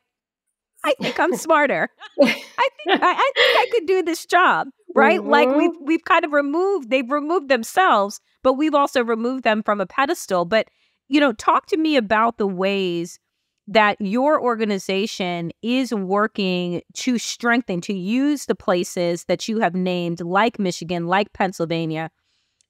I 0.85 0.95
think 1.01 1.19
I'm 1.19 1.35
smarter. 1.37 1.89
I 2.21 2.27
think 2.27 3.03
I, 3.03 3.13
I, 3.13 3.33
think 3.35 3.59
I 3.59 3.69
could 3.73 3.87
do 3.87 4.03
this 4.03 4.27
job 4.27 4.69
right? 4.95 5.21
Mm-hmm. 5.21 5.31
Like 5.31 5.55
we've 5.55 5.77
we've 5.81 6.05
kind 6.05 6.25
of 6.25 6.33
removed 6.33 6.91
they've 6.91 7.11
removed 7.11 7.49
themselves, 7.49 8.21
but 8.43 8.55
we've 8.55 8.75
also 8.75 9.05
removed 9.05 9.45
them 9.45 9.63
from 9.63 9.81
a 9.81 9.87
pedestal. 9.87 10.45
But 10.45 10.69
you 11.09 11.21
know, 11.21 11.33
talk 11.33 11.67
to 11.67 11.77
me 11.77 11.97
about 11.97 12.39
the 12.39 12.47
ways 12.47 13.19
that 13.67 13.97
your 14.01 14.41
organization 14.41 15.51
is 15.63 15.93
working 15.93 16.83
to 16.93 17.19
strengthen, 17.19 17.81
to 17.81 17.95
use 17.95 18.47
the 18.47 18.55
places 18.55 19.25
that 19.25 19.49
you 19.49 19.61
have 19.61 19.75
named, 19.75 20.21
like 20.21 20.59
Michigan, 20.59 21.07
like 21.07 21.33
Pennsylvania, 21.33 22.11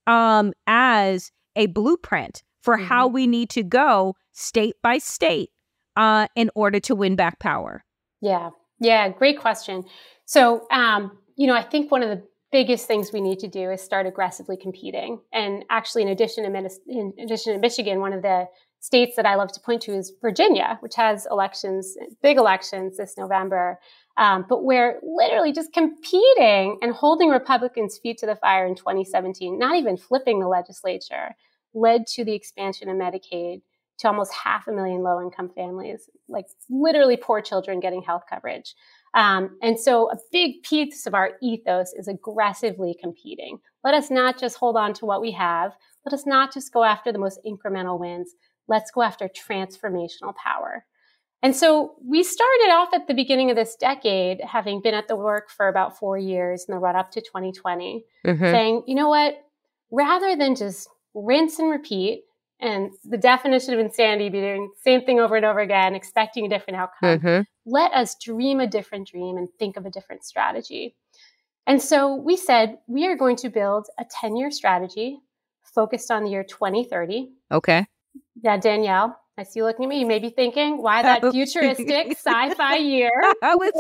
um, 0.07 0.53
as 0.67 1.33
a 1.57 1.67
blueprint 1.67 2.43
for 2.63 2.77
mm-hmm. 2.77 2.87
how 2.87 3.09
we 3.09 3.27
need 3.27 3.51
to 3.51 3.63
go 3.63 4.15
state 4.33 4.77
by 4.83 4.99
state 4.99 5.51
uh, 5.97 6.29
in 6.37 6.51
order 6.55 6.81
to 6.81 6.95
win 6.95 7.17
back 7.17 7.39
power. 7.39 7.85
Yeah, 8.21 8.51
yeah, 8.81 9.09
great 9.09 9.39
question. 9.39 9.85
So, 10.27 10.67
um, 10.71 11.19
you 11.37 11.47
know, 11.47 11.55
I 11.55 11.63
think 11.63 11.91
one 11.91 12.03
of 12.03 12.09
the 12.09 12.23
biggest 12.53 12.87
things 12.87 13.13
we 13.13 13.21
need 13.21 13.41
to 13.41 13.49
do 13.49 13.71
is 13.71 13.83
start 13.83 14.07
aggressively 14.07 14.57
competing. 14.57 15.21
And 15.33 15.65
actually, 15.71 16.03
in 16.03 16.09
addition 16.09 16.45
to 16.45 16.71
in 16.87 17.13
addition 17.19 17.55
to 17.55 17.59
Michigan, 17.59 18.01
one 18.01 18.13
of 18.13 18.23
the 18.23 18.47
states 18.79 19.17
that 19.17 19.27
I 19.27 19.35
love 19.35 19.51
to 19.53 19.61
point 19.61 19.83
to 19.83 19.97
is 19.97 20.13
Virginia, 20.21 20.77
which 20.81 20.95
has 20.95 21.27
elections, 21.31 21.97
big 22.23 22.37
elections 22.37 22.99
this 22.99 23.17
November. 23.17 23.81
Um, 24.17 24.45
but 24.49 24.63
we're 24.63 25.01
literally 25.03 25.53
just 25.53 25.73
competing 25.73 26.79
and 26.83 26.93
holding 26.93 27.31
Republicans' 27.31 27.99
feet 27.99 28.19
to 28.19 28.27
the 28.27 28.37
fire 28.37 28.67
in 28.67 28.77
2017, 28.77 29.59
not 29.59 29.75
even 29.77 29.97
flipping 29.97 30.39
the 30.39 30.49
legislature, 30.49 31.35
led 31.73 32.07
to 32.09 32.25
the 32.25 32.35
expansion 32.35 32.89
of 32.89 32.97
Medicaid 32.97 33.63
to 33.99 34.09
almost 34.09 34.33
half 34.33 34.67
a 34.67 34.73
million 34.73 35.03
low 35.03 35.21
income 35.21 35.51
families, 35.55 36.09
like 36.29 36.47
literally 36.69 37.17
poor 37.17 37.41
children 37.41 37.81
getting 37.81 38.03
health 38.03 38.25
coverage. 38.29 38.75
Um, 39.15 39.57
and 39.63 39.79
so 39.79 40.11
a 40.11 40.17
big 40.33 40.63
piece 40.65 41.07
of 41.07 41.15
our 41.15 41.33
ethos 41.41 41.93
is 41.97 42.09
aggressively 42.09 42.97
competing. 43.01 43.59
Let 43.85 43.95
us 43.95 44.11
not 44.11 44.39
just 44.39 44.57
hold 44.57 44.77
on 44.77 44.93
to 44.95 45.07
what 45.07 45.21
we 45.21 45.31
have. 45.33 45.73
Let 46.05 46.13
us 46.13 46.27
not 46.27 46.53
just 46.53 46.73
go 46.73 46.83
after 46.83 47.13
the 47.13 47.19
most 47.19 47.39
incremental 47.47 48.01
wins. 48.01 48.35
Let's 48.67 48.91
go 48.91 49.03
after 49.03 49.29
transformational 49.29 50.35
power. 50.35 50.85
And 51.43 51.55
so 51.55 51.95
we 52.03 52.23
started 52.23 52.71
off 52.73 52.95
at 52.95 53.07
the 53.07 53.13
beginning 53.13 53.51
of 53.51 53.57
this 53.57 53.77
decade, 53.77 54.41
having 54.41 54.81
been 54.81 54.95
at 54.95 55.09
the 55.09 55.17
work 55.17 55.51
for 55.51 55.69
about 55.69 55.99
four 55.99 56.17
years 56.17 56.65
in 56.67 56.75
the 56.75 56.79
run 56.79 56.97
up 56.97 57.11
to 57.13 57.21
2020, 57.21 58.03
mm-hmm. 58.27 58.43
saying, 58.43 58.83
you 58.87 58.95
know 58.95 59.11
what? 59.11 59.35
Rather 59.91 60.37
than 60.37 60.55
just 60.55 60.89
rinse 61.13 61.59
and 61.59 61.71
repeat, 61.71 62.25
and 62.61 62.93
the 63.05 63.19
definition 63.19 63.75
of 63.75 63.81
insanity 63.81 64.29
be 64.29 64.41
doing 64.41 64.71
the 64.75 64.81
same 64.83 65.05
thing 65.05 65.21
over 65.21 65.37
and 65.37 65.45
over 65.45 65.61
again, 65.61 65.95
expecting 65.95 66.47
a 66.47 66.49
different 66.49 66.79
outcome. 66.79 67.19
Mm-hmm. 67.19 67.43
Let 67.67 67.93
us 67.93 68.17
dream 68.23 68.61
a 68.61 68.67
different 68.67 69.09
dream 69.09 69.37
and 69.37 69.49
think 69.59 69.77
of 69.77 69.87
a 69.87 69.91
different 69.91 70.25
strategy. 70.25 70.97
And 71.67 71.81
so 71.81 72.15
we 72.15 72.37
said 72.37 72.79
we 72.87 73.07
are 73.07 73.17
going 73.17 73.37
to 73.37 73.49
build 73.49 73.87
a 73.99 74.05
10 74.21 74.37
year 74.37 74.51
strategy 74.51 75.19
focused 75.75 76.11
on 76.11 76.25
the 76.25 76.31
year 76.31 76.45
2030. 76.45 77.31
Okay. 77.51 77.87
Yeah, 78.43 78.59
Danielle, 78.59 79.19
I 79.37 79.43
see 79.43 79.59
you 79.61 79.65
looking 79.65 79.87
at 79.87 79.89
me. 79.89 79.99
You 79.99 80.07
may 80.07 80.21
be 80.21 80.31
thinking, 80.31 80.81
why 80.81 81.03
that 81.03 81.21
futuristic 81.33 82.13
sci-fi 82.13 82.77
year? 82.77 83.11
I 83.43 83.57
was, 83.57 83.73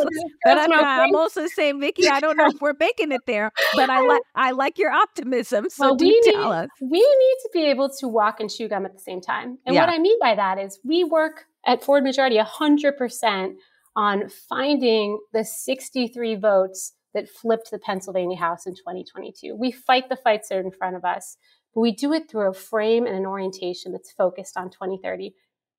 but 0.44 0.58
I'm, 0.58 0.72
I'm, 0.72 1.14
also 1.14 1.46
saying, 1.46 1.80
Vicky, 1.80 2.08
I 2.08 2.18
don't 2.18 2.36
know 2.36 2.48
if 2.48 2.60
we're 2.60 2.74
making 2.78 3.12
it 3.12 3.20
there, 3.26 3.52
but 3.74 3.88
I 3.88 4.00
like 4.00 4.22
I 4.34 4.50
like 4.50 4.78
your 4.78 4.90
optimism. 4.90 5.70
So 5.70 5.88
well, 5.88 5.96
we 5.96 6.20
need, 6.20 6.34
us. 6.34 6.68
We 6.80 6.98
need 6.98 7.36
to 7.42 7.50
be 7.52 7.66
able 7.66 7.88
to 8.00 8.08
walk 8.08 8.40
and 8.40 8.50
chew 8.50 8.68
gum 8.68 8.84
at 8.84 8.94
the 8.94 9.00
same 9.00 9.20
time. 9.20 9.58
And 9.64 9.74
yeah. 9.74 9.82
what 9.82 9.94
I 9.94 9.98
mean 9.98 10.18
by 10.20 10.34
that 10.34 10.58
is 10.58 10.80
we 10.84 11.04
work 11.04 11.46
at 11.66 11.84
Forward 11.84 12.02
Majority 12.02 12.38
100% 12.38 13.54
on 13.96 14.28
finding 14.28 15.20
the 15.32 15.44
63 15.44 16.34
votes 16.34 16.94
that 17.14 17.28
flipped 17.28 17.70
the 17.70 17.78
Pennsylvania 17.78 18.36
House 18.36 18.66
in 18.66 18.74
2022. 18.74 19.54
We 19.54 19.70
fight 19.70 20.08
the 20.08 20.16
fights 20.16 20.48
that 20.48 20.56
are 20.56 20.60
in 20.60 20.72
front 20.72 20.96
of 20.96 21.04
us, 21.04 21.36
but 21.74 21.80
we 21.80 21.92
do 21.92 22.12
it 22.12 22.30
through 22.30 22.48
a 22.48 22.54
frame 22.54 23.06
and 23.06 23.16
an 23.16 23.26
orientation 23.26 23.92
that's 23.92 24.12
focused 24.12 24.56
on 24.56 24.70
2030 24.70 25.34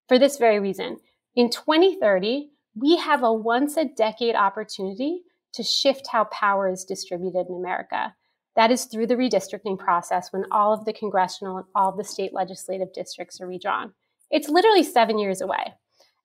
for 0.08 0.20
this 0.20 0.38
very 0.38 0.60
reason. 0.60 0.98
In 1.36 1.50
2030, 1.50 2.50
we 2.76 2.98
have 2.98 3.24
a 3.24 3.34
once 3.34 3.78
a 3.78 3.86
decade 3.86 4.36
opportunity 4.36 5.22
to 5.54 5.64
shift 5.64 6.08
how 6.08 6.26
power 6.26 6.70
is 6.70 6.84
distributed 6.84 7.48
in 7.48 7.56
America. 7.56 8.14
That 8.56 8.72
is 8.72 8.86
through 8.86 9.08
the 9.08 9.16
redistricting 9.16 9.80
process 9.80 10.32
when 10.32 10.46
all 10.52 10.74
of 10.74 10.86
the 10.86 10.94
congressional 10.94 11.58
and 11.58 11.66
all 11.74 11.90
of 11.90 11.98
the 11.98 12.04
state 12.04 12.34
legislative 12.34 12.94
districts 12.94 13.40
are 13.40 13.48
redrawn. 13.48 13.94
It's 14.30 14.50
literally 14.50 14.84
seven 14.84 15.18
years 15.18 15.42
away. 15.42 15.74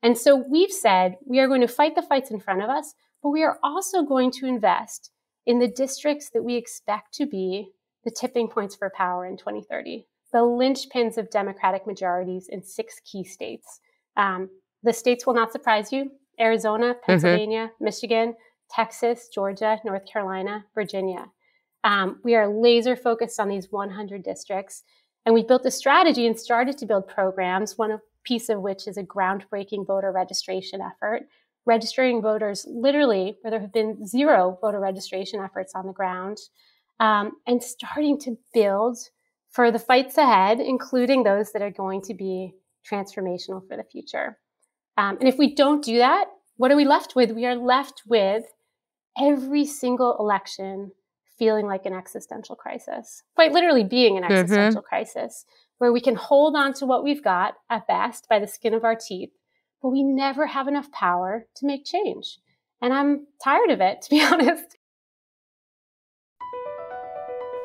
And 0.03 0.17
so 0.17 0.37
we've 0.37 0.71
said 0.71 1.17
we 1.27 1.39
are 1.41 1.49
going 1.49 1.61
to 1.61 1.69
fight 1.69 1.95
the 1.95 2.03
fights 2.03 2.31
in 2.31 2.41
front 2.41 2.62
of 2.62 2.71
us, 2.71 2.95
but 3.23 3.31
we 3.31 3.43
are 3.43 3.59
also 3.62 4.03
going 4.03 4.31
to 4.33 4.47
invest 4.47 5.11
in 5.47 5.59
the 5.59 5.69
districts 5.69 6.31
that 6.31 6.43
we 6.43 6.57
expect 6.57 7.15
to 7.15 7.27
be 7.27 7.71
the 8.04 8.11
tipping 8.11 8.49
points 8.49 8.75
for 8.75 8.90
power 8.97 9.26
in 9.26 9.37
2030 9.37 10.07
the 10.33 10.38
linchpins 10.38 11.19
of 11.19 11.30
Democratic 11.30 11.87
majorities 11.87 12.49
in 12.49 12.62
six 12.62 13.00
key 13.04 13.25
states. 13.25 13.80
Um, 14.16 14.49
the 14.83 14.92
states 14.92 15.26
will 15.26 15.35
not 15.35 15.52
surprise 15.52 15.92
you 15.92 16.11
Arizona, 16.38 16.95
mm-hmm. 16.95 17.07
Pennsylvania, 17.07 17.66
mm-hmm. 17.66 17.85
Michigan, 17.85 18.35
Texas, 18.71 19.28
Georgia, 19.28 19.78
North 19.85 20.07
Carolina, 20.07 20.64
Virginia. 20.75 21.26
Um, 21.83 22.21
we 22.23 22.35
are 22.35 22.49
laser 22.49 22.95
focused 22.95 23.40
on 23.40 23.49
these 23.49 23.71
100 23.71 24.23
districts. 24.23 24.83
And 25.26 25.35
we 25.35 25.42
built 25.42 25.66
a 25.66 25.71
strategy 25.71 26.26
and 26.26 26.38
started 26.38 26.78
to 26.78 26.87
build 26.87 27.09
programs, 27.09 27.76
one 27.76 27.99
piece 28.25 28.49
of 28.49 28.61
which 28.61 28.87
is 28.87 28.97
a 28.97 29.02
groundbreaking 29.02 29.87
voter 29.87 30.12
registration 30.12 30.80
effort, 30.80 31.23
registering 31.66 32.23
voters 32.23 32.64
literally 32.69 33.37
where 33.40 33.50
there 33.50 33.61
have 33.61 33.73
been 33.73 34.07
zero 34.07 34.59
voter 34.61 34.80
registration 34.80 35.40
efforts 35.40 35.75
on 35.75 35.87
the 35.87 35.92
ground, 35.92 36.38
um, 37.00 37.33
and 37.47 37.62
starting 37.62 38.19
to 38.21 38.37
build 38.54 38.99
for 39.50 39.73
the 39.73 39.78
fights 39.78 40.16
ahead, 40.16 40.61
including 40.61 41.25
those 41.25 41.52
that 41.52 41.62
are 41.62 41.71
going 41.71 42.02
to 42.02 42.14
be 42.14 42.54
transformational 42.88 43.66
for 43.66 43.76
the 43.76 43.83
future. 43.83 44.38
Um, 44.97 45.16
and 45.19 45.28
if 45.28 45.38
we 45.38 45.54
don't 45.54 45.85
do 45.85 45.99
that, 45.99 46.26
what 46.57 46.71
are 46.71 46.76
we 46.76 46.85
left 46.85 47.16
with? 47.16 47.33
We 47.33 47.47
are 47.47 47.57
left 47.57 48.02
with 48.07 48.45
every 49.19 49.64
single 49.64 50.16
election 50.19 50.92
feeling 51.38 51.66
like 51.66 51.87
an 51.87 51.95
existential 51.95 52.54
crisis, 52.54 53.23
quite 53.35 53.52
literally 53.52 53.83
being 53.83 54.19
an 54.19 54.25
mm-hmm. 54.25 54.33
existential 54.35 54.83
mm-hmm. 54.83 54.88
crisis, 54.88 55.47
where 55.78 55.92
we 55.92 56.00
can 56.00 56.14
hold 56.14 56.54
on 56.54 56.75
to 56.75 56.85
what 56.85 57.02
we've 57.02 57.25
got 57.25 57.54
at 57.71 57.87
best 57.87 58.28
by 58.28 58.38
the 58.38 58.47
skin 58.47 58.75
of 58.75 58.85
our 58.85 58.95
teeth, 58.95 59.30
but 59.83 59.88
we 59.88 60.02
never 60.02 60.47
have 60.47 60.69
enough 60.69 60.92
power 60.92 61.47
to 61.57 61.66
make 61.66 61.87
change. 61.87 62.38
And 62.83 62.92
I'm 62.92 63.26
tired 63.42 63.71
of 63.71 63.80
it, 63.80 64.02
to 64.02 64.11
be 64.11 64.23
honest. 64.23 64.76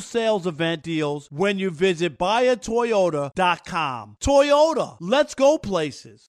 sales 0.00 0.46
event 0.46 0.82
deals 0.82 1.28
when 1.30 1.58
you 1.58 1.70
visit 1.70 2.18
buyatoyota.com. 2.18 4.16
Toyota, 4.20 4.96
let's 5.00 5.34
go 5.34 5.58
places. 5.58 6.28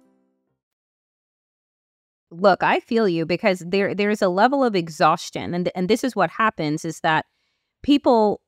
look, 2.31 2.63
I 2.63 2.79
feel 2.79 3.07
you 3.07 3.25
because 3.25 3.59
there 3.65 3.93
there's 3.93 4.21
a 4.21 4.29
level 4.29 4.63
of 4.63 4.75
exhaustion 4.75 5.53
and 5.53 5.71
and 5.75 5.89
this 5.89 6.03
is 6.03 6.15
what 6.15 6.29
happens 6.29 6.85
is 6.85 7.01
that 7.01 7.25
people 7.83 8.41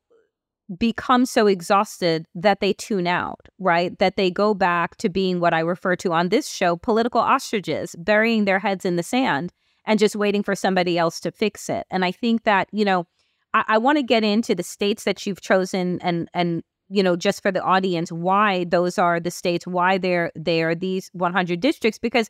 become 0.77 1.25
so 1.25 1.45
exhausted 1.47 2.25
that 2.33 2.61
they 2.61 2.73
tune 2.73 3.07
out, 3.07 3.47
right? 3.59 3.97
That 3.99 4.15
they 4.15 4.31
go 4.31 4.53
back 4.53 4.95
to 4.97 5.09
being 5.09 5.39
what 5.39 5.53
I 5.53 5.59
refer 5.59 5.95
to 5.97 6.13
on 6.13 6.29
this 6.29 6.47
show, 6.47 6.77
political 6.77 7.21
ostriches, 7.21 7.95
burying 7.99 8.45
their 8.45 8.59
heads 8.59 8.85
in 8.85 8.95
the 8.95 9.03
sand 9.03 9.51
and 9.85 9.99
just 9.99 10.15
waiting 10.15 10.43
for 10.43 10.55
somebody 10.55 10.97
else 10.97 11.19
to 11.19 11.31
fix 11.31 11.69
it. 11.69 11.85
And 11.91 12.05
I 12.05 12.11
think 12.11 12.43
that, 12.43 12.69
you 12.71 12.85
know, 12.85 13.05
I, 13.53 13.63
I 13.67 13.77
want 13.77 13.97
to 13.97 14.03
get 14.03 14.23
into 14.23 14.55
the 14.55 14.63
states 14.63 15.03
that 15.03 15.25
you've 15.25 15.41
chosen 15.41 15.99
and 16.01 16.29
and 16.33 16.63
you 16.89 17.03
know 17.03 17.15
just 17.15 17.41
for 17.41 17.51
the 17.51 17.61
audience 17.61 18.11
why 18.11 18.65
those 18.65 18.97
are 18.97 19.19
the 19.19 19.31
states 19.31 19.65
why 19.65 19.97
they're 19.97 20.31
they 20.35 20.61
are 20.63 20.75
these 20.75 21.09
100 21.13 21.59
districts 21.59 21.97
because 21.97 22.29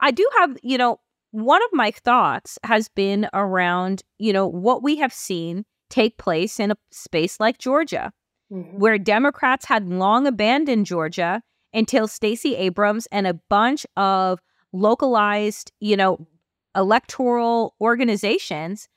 I 0.00 0.10
do 0.10 0.28
have, 0.38 0.56
you 0.62 0.78
know, 0.78 1.00
one 1.30 1.62
of 1.62 1.70
my 1.72 1.90
thoughts 1.90 2.58
has 2.64 2.88
been 2.88 3.28
around, 3.34 4.02
you 4.18 4.32
know, 4.32 4.46
what 4.46 4.82
we 4.82 4.96
have 4.96 5.12
seen 5.12 5.64
take 5.90 6.16
place 6.18 6.60
in 6.60 6.70
a 6.70 6.76
space 6.90 7.40
like 7.40 7.58
Georgia, 7.58 8.12
mm-hmm. 8.52 8.78
where 8.78 8.98
Democrats 8.98 9.66
had 9.66 9.88
long 9.88 10.26
abandoned 10.26 10.86
Georgia 10.86 11.42
until 11.72 12.08
Stacey 12.08 12.56
Abrams 12.56 13.06
and 13.12 13.26
a 13.26 13.34
bunch 13.48 13.86
of 13.96 14.40
localized, 14.72 15.72
you 15.80 15.96
know, 15.96 16.26
electoral 16.74 17.74
organizations 17.80 18.88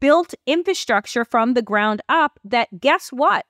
built 0.00 0.34
infrastructure 0.46 1.24
from 1.24 1.54
the 1.54 1.62
ground 1.62 2.02
up 2.08 2.38
that 2.44 2.68
guess 2.80 3.08
what? 3.08 3.46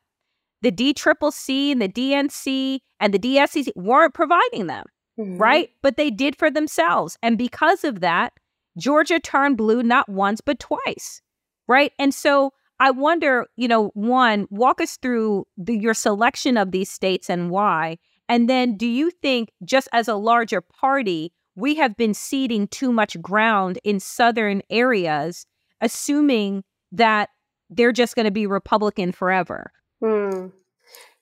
The 0.62 0.72
DCCC 0.72 1.72
and 1.72 1.82
the 1.82 1.88
DNC 1.88 2.78
and 3.00 3.12
the 3.12 3.18
DSCC 3.18 3.72
weren't 3.74 4.14
providing 4.14 4.66
them 4.66 4.84
mm-hmm. 5.18 5.38
right? 5.38 5.70
But 5.82 5.96
they 5.96 6.10
did 6.10 6.36
for 6.36 6.50
themselves. 6.50 7.16
And 7.22 7.38
because 7.38 7.84
of 7.84 8.00
that, 8.00 8.32
Georgia 8.78 9.20
turned 9.20 9.56
blue 9.56 9.82
not 9.82 10.08
once, 10.08 10.40
but 10.40 10.58
twice, 10.58 11.22
right? 11.68 11.92
And 11.98 12.12
so 12.12 12.52
I 12.80 12.90
wonder, 12.90 13.46
you 13.56 13.68
know, 13.68 13.90
one, 13.94 14.46
walk 14.50 14.80
us 14.80 14.96
through 14.96 15.46
the, 15.56 15.76
your 15.76 15.94
selection 15.94 16.56
of 16.56 16.72
these 16.72 16.90
states 16.90 17.30
and 17.30 17.50
why. 17.50 17.98
And 18.28 18.48
then 18.48 18.76
do 18.76 18.86
you 18.86 19.10
think, 19.10 19.50
just 19.64 19.88
as 19.92 20.08
a 20.08 20.16
larger 20.16 20.60
party, 20.60 21.32
we 21.56 21.76
have 21.76 21.96
been 21.96 22.14
ceding 22.14 22.66
too 22.68 22.92
much 22.92 23.20
ground 23.22 23.78
in 23.84 24.00
southern 24.00 24.62
areas, 24.70 25.46
assuming 25.80 26.64
that 26.90 27.28
they're 27.70 27.92
just 27.92 28.16
going 28.16 28.24
to 28.24 28.32
be 28.32 28.46
Republican 28.46 29.12
forever? 29.12 29.72
Hmm. 30.02 30.48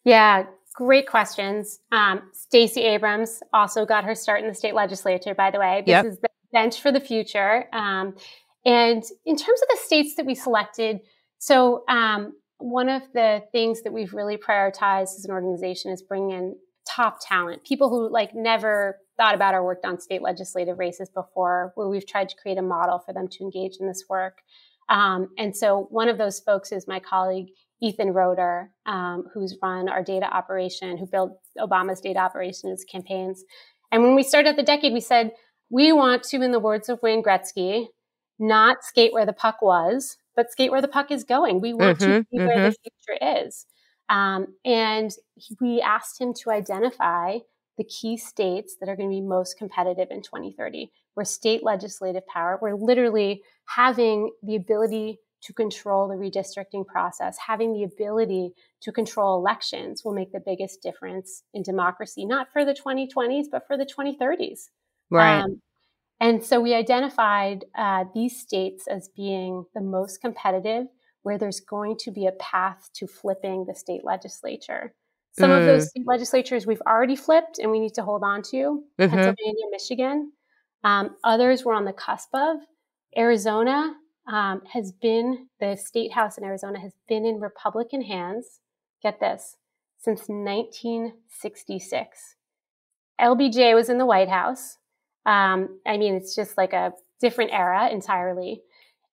Yeah, 0.05 0.47
Great 0.75 1.07
questions. 1.07 1.81
Um, 1.93 2.23
Stacey 2.33 2.83
Abrams 2.83 3.43
also 3.53 3.85
got 3.85 4.05
her 4.05 4.15
start 4.15 4.41
in 4.41 4.49
the 4.49 4.55
state 4.55 4.75
legislature, 4.75 5.35
by 5.35 5.51
the 5.51 5.59
way. 5.59 5.83
This 5.85 5.93
yep. 5.93 6.05
is 6.07 6.19
the 6.19 6.29
bench 6.53 6.81
for 6.81 6.91
the 6.91 7.01
future. 7.01 7.67
Um, 7.73 8.15
and 8.65 9.03
in 9.27 9.37
terms 9.37 9.61
of 9.63 9.69
the 9.69 9.79
states 9.85 10.15
that 10.17 10.25
we 10.25 10.35
selected, 10.35 11.01
so 11.39 11.85
um, 11.89 12.35
one 12.59 12.89
of 12.89 13.03
the 13.13 13.43
things 13.53 13.83
that 13.83 13.93
we've 13.93 14.15
really 14.15 14.37
prioritized 14.37 15.17
as 15.19 15.25
an 15.25 15.33
organization 15.33 15.91
is 15.91 16.01
bringing 16.01 16.31
in 16.31 16.57
top 16.89 17.19
talent, 17.21 17.65
people 17.65 17.91
who 17.91 18.11
like 18.11 18.35
never 18.35 18.99
thought 19.17 19.35
about 19.35 19.55
or 19.55 19.65
worked 19.65 19.85
on 19.85 20.01
state 20.01 20.23
legislative 20.23 20.79
races 20.79 21.11
before, 21.11 21.73
where 21.75 21.89
we've 21.89 22.07
tried 22.07 22.29
to 22.29 22.37
create 22.41 22.59
a 22.59 22.63
model 22.63 22.99
for 22.99 23.13
them 23.13 23.29
to 23.29 23.45
engage 23.45 23.77
in 23.79 23.87
this 23.87 24.05
work. 24.09 24.39
Um, 24.89 25.29
and 25.39 25.57
so 25.57 25.87
one 25.91 26.09
of 26.09 26.19
those 26.19 26.41
folks 26.41 26.73
is 26.73 26.87
my 26.89 26.99
colleague 27.01 27.49
Ethan 27.83 28.13
Roeder, 28.13 28.71
um, 28.87 29.25
who's 29.35 29.57
run 29.61 29.89
our 29.89 30.03
data 30.03 30.27
operation, 30.27 30.97
who 30.97 31.07
built 31.07 31.39
Obama's 31.59 32.01
data 32.01 32.21
operation 32.21 32.69
and 32.69 32.79
his 32.79 32.85
campaigns. 32.85 33.45
And 33.91 34.03
when 34.03 34.15
we 34.15 34.23
started 34.23 34.57
the 34.57 34.63
decade, 34.63 34.93
we 34.93 35.01
said, 35.01 35.33
we 35.69 35.93
want 35.93 36.23
to, 36.25 36.41
in 36.41 36.53
the 36.53 36.61
words 36.61 36.89
of 36.89 37.01
Wayne 37.03 37.23
Gretzky, 37.23 37.87
not 38.39 38.85
skate 38.85 39.13
where 39.13 39.27
the 39.27 39.33
puck 39.33 39.63
was, 39.63 40.17
but 40.37 40.51
skate 40.51 40.71
where 40.71 40.81
the 40.81 40.89
puck 40.89 41.11
is 41.11 41.25
going. 41.25 41.61
We 41.61 41.75
want 41.75 41.99
mm-hmm, 41.99 42.11
to 42.11 42.27
see 42.31 42.39
mm-hmm. 42.39 42.47
where 42.47 42.71
the 42.71 42.77
future 43.07 43.47
is. 43.47 43.67
Um, 44.09 44.47
and 44.65 45.11
we 45.61 45.81
asked 45.81 46.21
him 46.21 46.35
to 46.43 46.51
identify 46.51 47.39
the 47.79 47.85
key 47.85 48.17
states 48.17 48.77
that 48.79 48.89
are 48.89 48.97
going 48.97 49.09
to 49.09 49.15
be 49.15 49.23
most 49.23 49.59
competitive 49.59 50.09
in 50.11 50.23
2030, 50.23 50.91
where 51.15 51.25
state 51.25 51.65
legislative 51.65 52.27
power, 52.27 52.59
where 52.61 52.77
literally 52.77 53.43
having 53.67 54.31
the 54.43 54.57
ability 54.57 55.19
to 55.43 55.53
control 55.53 56.09
the 56.09 56.15
redistricting 56.15 56.87
process, 56.87 57.37
having 57.37 57.73
the 57.73 57.85
ability 57.85 58.53
to 58.81 58.93
control 58.93 59.39
elections 59.39 60.05
will 60.05 60.13
make 60.13 60.33
the 60.33 60.41
biggest 60.41 60.83
difference 60.83 61.43
in 61.53 61.63
democracy, 61.63 62.25
not 62.25 62.53
for 62.53 62.65
the 62.65 62.75
2020s, 62.75 63.47
but 63.51 63.67
for 63.67 63.77
the 63.77 63.87
2030s. 63.87 64.69
Right. 65.11 65.41
Um, 65.41 65.61
and 66.21 66.45
so 66.45 66.61
we 66.61 66.75
identified 66.75 67.65
uh, 67.77 68.05
these 68.15 68.39
states 68.39 68.87
as 68.87 69.09
being 69.09 69.65
the 69.75 69.81
most 69.81 70.21
competitive, 70.21 70.87
where 71.23 71.39
there's 71.39 71.61
going 71.61 71.97
to 71.99 72.13
be 72.13 72.27
a 72.27 72.33
path 72.33 72.89
to 72.95 73.07
flipping 73.07 73.65
the 73.67 73.75
state 73.75 74.05
legislature. 74.05 74.95
Some 75.39 75.51
mm. 75.51 75.59
of 75.59 75.67
those 75.67 75.87
mm. 75.89 76.05
legislatures 76.07 76.67
we've 76.67 76.83
already 76.87 77.17
flipped 77.17 77.59
and 77.59 77.71
we 77.71 77.81
need 77.81 77.95
to 77.95 78.03
hold 78.03 78.23
on 78.23 78.43
to 78.43 78.57
mm-hmm. 78.57 79.11
Pennsylvania, 79.11 79.65
Michigan. 79.71 80.33
Um, 80.85 81.17
others 81.25 81.65
we're 81.65 81.75
on 81.75 81.85
the 81.85 81.93
cusp 81.93 82.29
of. 82.35 82.59
Arizona, 83.17 83.95
um, 84.27 84.63
has 84.73 84.93
been 84.93 85.49
the 85.61 85.77
state 85.77 86.13
house 86.13 86.39
in 86.39 86.45
Arizona 86.45 86.81
has 86.81 86.93
been 87.09 87.25
in 87.25 87.41
Republican 87.41 88.03
hands 88.03 88.61
get 89.03 89.21
this, 89.21 89.57
since 89.99 90.29
1966. 90.29 92.37
LBJ 93.21 93.75
was 93.75 93.89
in 93.89 93.99
the 93.99 94.07
White 94.07 94.29
House. 94.29 94.79
Um, 95.27 95.81
I 95.87 95.97
mean, 95.97 96.15
it's 96.15 96.35
just 96.35 96.57
like 96.57 96.73
a 96.73 96.93
different 97.21 97.53
era 97.53 97.89
entirely. 97.91 98.63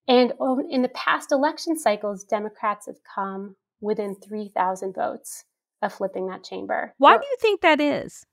And 0.08 0.34
in 0.70 0.82
the 0.82 0.90
past 0.90 1.32
election 1.32 1.78
cycles, 1.78 2.24
Democrats 2.24 2.88
have 2.88 2.98
come 3.16 3.56
within 3.82 4.16
3,000 4.16 4.96
votes 4.96 5.46
of 5.82 5.94
flipping 5.94 6.28
that 6.28 6.44
chamber. 6.44 6.94
Why 6.98 7.18
do 7.18 7.24
you 7.30 7.38
think 7.40 7.62
that 7.62 7.80
is? 7.80 8.26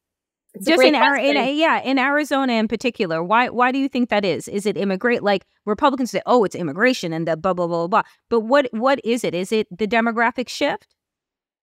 Just 0.62 0.82
in, 0.82 0.94
our, 0.94 1.16
in 1.16 1.56
yeah, 1.56 1.80
in 1.82 1.98
Arizona 1.98 2.54
in 2.54 2.68
particular, 2.68 3.22
why 3.22 3.48
why 3.48 3.72
do 3.72 3.78
you 3.78 3.88
think 3.88 4.10
that 4.10 4.24
is? 4.24 4.48
Is 4.48 4.66
it 4.66 4.76
immigrate? 4.76 5.22
Like 5.22 5.44
Republicans 5.64 6.10
say, 6.10 6.22
oh, 6.26 6.44
it's 6.44 6.54
immigration 6.54 7.12
and 7.12 7.26
the 7.26 7.36
blah 7.36 7.54
blah 7.54 7.66
blah 7.66 7.86
blah. 7.86 8.02
But 8.28 8.40
what 8.40 8.68
what 8.72 9.00
is 9.04 9.24
it? 9.24 9.34
Is 9.34 9.52
it 9.52 9.66
the 9.76 9.86
demographic 9.86 10.48
shift? 10.48 10.94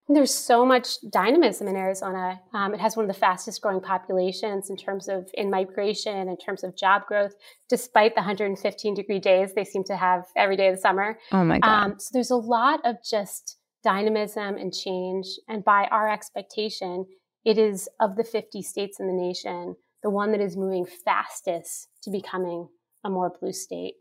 There's 0.10 0.34
so 0.34 0.66
much 0.66 0.98
dynamism 1.10 1.68
in 1.68 1.78
Arizona. 1.78 2.42
Um, 2.54 2.74
it 2.74 2.82
has 2.82 2.98
one 2.98 3.06
of 3.06 3.08
the 3.08 3.20
fastest 3.20 3.62
growing 3.62 3.80
populations 3.80 4.70
in 4.70 4.76
terms 4.76 5.08
of 5.08 5.30
in 5.34 5.50
migration, 5.50 6.28
in 6.28 6.36
terms 6.36 6.64
of 6.64 6.76
job 6.76 7.04
growth, 7.08 7.34
despite 7.70 8.14
the 8.14 8.20
115 8.20 8.94
degree 8.96 9.20
days 9.20 9.54
they 9.54 9.64
seem 9.64 9.86
to 9.86 9.96
have 9.96 10.26
every 10.36 10.58
day 10.58 10.68
of 10.68 10.76
the 10.76 10.82
summer. 10.82 11.18
Oh 11.32 11.46
my 11.46 11.60
god! 11.60 11.70
Um, 11.70 11.96
so 12.00 12.10
there's 12.12 12.32
a 12.32 12.36
lot 12.36 12.82
of 12.84 12.98
just 13.10 13.58
dynamism 13.84 14.58
and 14.58 14.74
change, 14.74 15.26
and 15.48 15.64
by 15.64 15.86
our 15.86 16.12
expectation, 16.12 17.06
it 17.46 17.58
is 17.58 17.90
of 18.00 18.16
the 18.16 18.24
50 18.24 18.62
states 18.62 19.00
in 19.00 19.08
the 19.08 19.14
nation 19.14 19.76
the 20.04 20.10
one 20.10 20.32
that 20.32 20.42
is 20.42 20.56
moving 20.56 20.86
fastest 20.86 21.88
to 22.04 22.12
becoming 22.12 22.68
a 23.04 23.10
more 23.10 23.34
blue 23.40 23.54
state, 23.54 23.96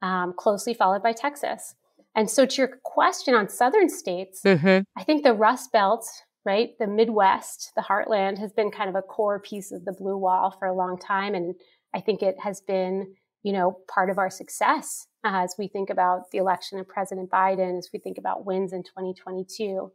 um, 0.00 0.32
closely 0.36 0.72
followed 0.72 1.02
by 1.02 1.12
Texas. 1.12 1.74
And 2.14 2.30
so, 2.30 2.46
to 2.46 2.56
your 2.56 2.78
question 2.84 3.34
on 3.34 3.48
southern 3.48 3.88
states, 3.88 4.40
mm-hmm. 4.44 4.80
I 4.96 5.04
think 5.04 5.24
the 5.24 5.34
Rust 5.34 5.70
Belt, 5.72 6.06
right, 6.44 6.70
the 6.78 6.86
Midwest, 6.86 7.72
the 7.76 7.82
heartland, 7.82 8.38
has 8.38 8.52
been 8.52 8.70
kind 8.70 8.88
of 8.88 8.94
a 8.94 9.02
core 9.02 9.40
piece 9.40 9.72
of 9.72 9.84
the 9.84 9.92
blue 9.92 10.16
wall 10.16 10.54
for 10.58 10.66
a 10.66 10.74
long 10.74 10.98
time. 10.98 11.34
And 11.34 11.54
I 11.94 12.00
think 12.00 12.22
it 12.22 12.36
has 12.40 12.60
been, 12.60 13.14
you 13.42 13.52
know, 13.52 13.78
part 13.88 14.10
of 14.10 14.18
our 14.18 14.30
success 14.30 15.06
uh, 15.24 15.42
as 15.42 15.54
we 15.58 15.68
think 15.68 15.90
about 15.90 16.30
the 16.30 16.38
election 16.38 16.78
of 16.78 16.88
President 16.88 17.30
Biden, 17.30 17.78
as 17.78 17.90
we 17.92 17.98
think 17.98 18.18
about 18.18 18.46
wins 18.46 18.72
in 18.72 18.82
2022. 18.82 19.92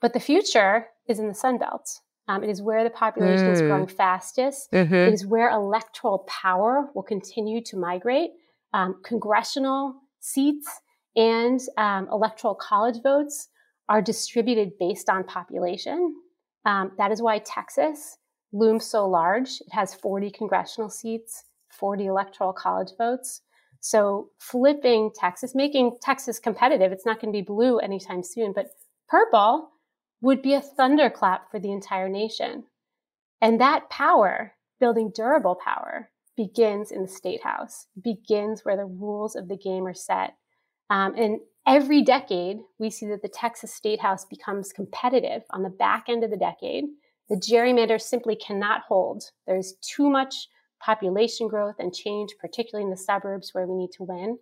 But 0.00 0.12
the 0.12 0.20
future 0.20 0.86
is 1.08 1.18
in 1.18 1.28
the 1.28 1.34
Sun 1.34 1.58
Belt. 1.58 2.00
Um, 2.30 2.44
it 2.44 2.50
is 2.50 2.62
where 2.62 2.84
the 2.84 2.90
population 2.90 3.48
mm. 3.48 3.52
is 3.52 3.60
growing 3.60 3.86
mm. 3.86 3.90
fastest. 3.90 4.70
Mm-hmm. 4.70 4.94
It 4.94 5.14
is 5.14 5.26
where 5.26 5.50
electoral 5.50 6.20
power 6.28 6.88
will 6.94 7.02
continue 7.02 7.60
to 7.64 7.76
migrate. 7.76 8.30
Um, 8.72 9.00
congressional 9.02 9.96
seats 10.20 10.68
and 11.16 11.60
um, 11.76 12.08
electoral 12.12 12.54
college 12.54 13.02
votes 13.02 13.48
are 13.88 14.00
distributed 14.00 14.78
based 14.78 15.10
on 15.10 15.24
population. 15.24 16.14
Um, 16.64 16.92
that 16.98 17.10
is 17.10 17.20
why 17.20 17.38
Texas 17.40 18.18
looms 18.52 18.84
so 18.84 19.08
large. 19.08 19.60
It 19.60 19.72
has 19.72 19.94
40 19.94 20.30
congressional 20.30 20.88
seats, 20.88 21.42
40 21.70 22.06
electoral 22.06 22.52
college 22.52 22.90
votes. 22.96 23.40
So 23.80 24.28
flipping 24.38 25.10
Texas, 25.18 25.52
making 25.54 25.96
Texas 26.00 26.38
competitive, 26.38 26.92
it's 26.92 27.06
not 27.06 27.20
going 27.20 27.32
to 27.32 27.36
be 27.36 27.42
blue 27.42 27.78
anytime 27.78 28.22
soon, 28.22 28.52
but 28.52 28.66
purple 29.08 29.70
would 30.20 30.42
be 30.42 30.54
a 30.54 30.60
thunderclap 30.60 31.50
for 31.50 31.58
the 31.58 31.72
entire 31.72 32.08
nation. 32.08 32.64
And 33.40 33.60
that 33.60 33.88
power, 33.90 34.54
building 34.78 35.12
durable 35.14 35.56
power, 35.62 36.10
begins 36.36 36.90
in 36.90 37.02
the 37.02 37.08
state 37.08 37.42
house, 37.42 37.86
begins 38.02 38.64
where 38.64 38.76
the 38.76 38.84
rules 38.84 39.36
of 39.36 39.48
the 39.48 39.56
game 39.56 39.86
are 39.86 39.94
set. 39.94 40.34
Um, 40.88 41.14
and 41.16 41.40
every 41.66 42.02
decade, 42.02 42.58
we 42.78 42.90
see 42.90 43.06
that 43.06 43.22
the 43.22 43.28
Texas 43.28 43.74
State 43.74 44.00
House 44.00 44.24
becomes 44.24 44.72
competitive 44.72 45.42
on 45.50 45.62
the 45.62 45.70
back 45.70 46.04
end 46.08 46.24
of 46.24 46.30
the 46.30 46.36
decade. 46.36 46.84
The 47.28 47.36
gerrymander 47.36 48.00
simply 48.00 48.36
cannot 48.36 48.82
hold. 48.88 49.24
There's 49.46 49.74
too 49.80 50.10
much 50.10 50.48
population 50.82 51.46
growth 51.46 51.76
and 51.78 51.94
change, 51.94 52.30
particularly 52.40 52.84
in 52.84 52.90
the 52.90 52.96
suburbs 52.96 53.50
where 53.52 53.66
we 53.66 53.76
need 53.76 53.92
to 53.92 54.04
win. 54.04 54.38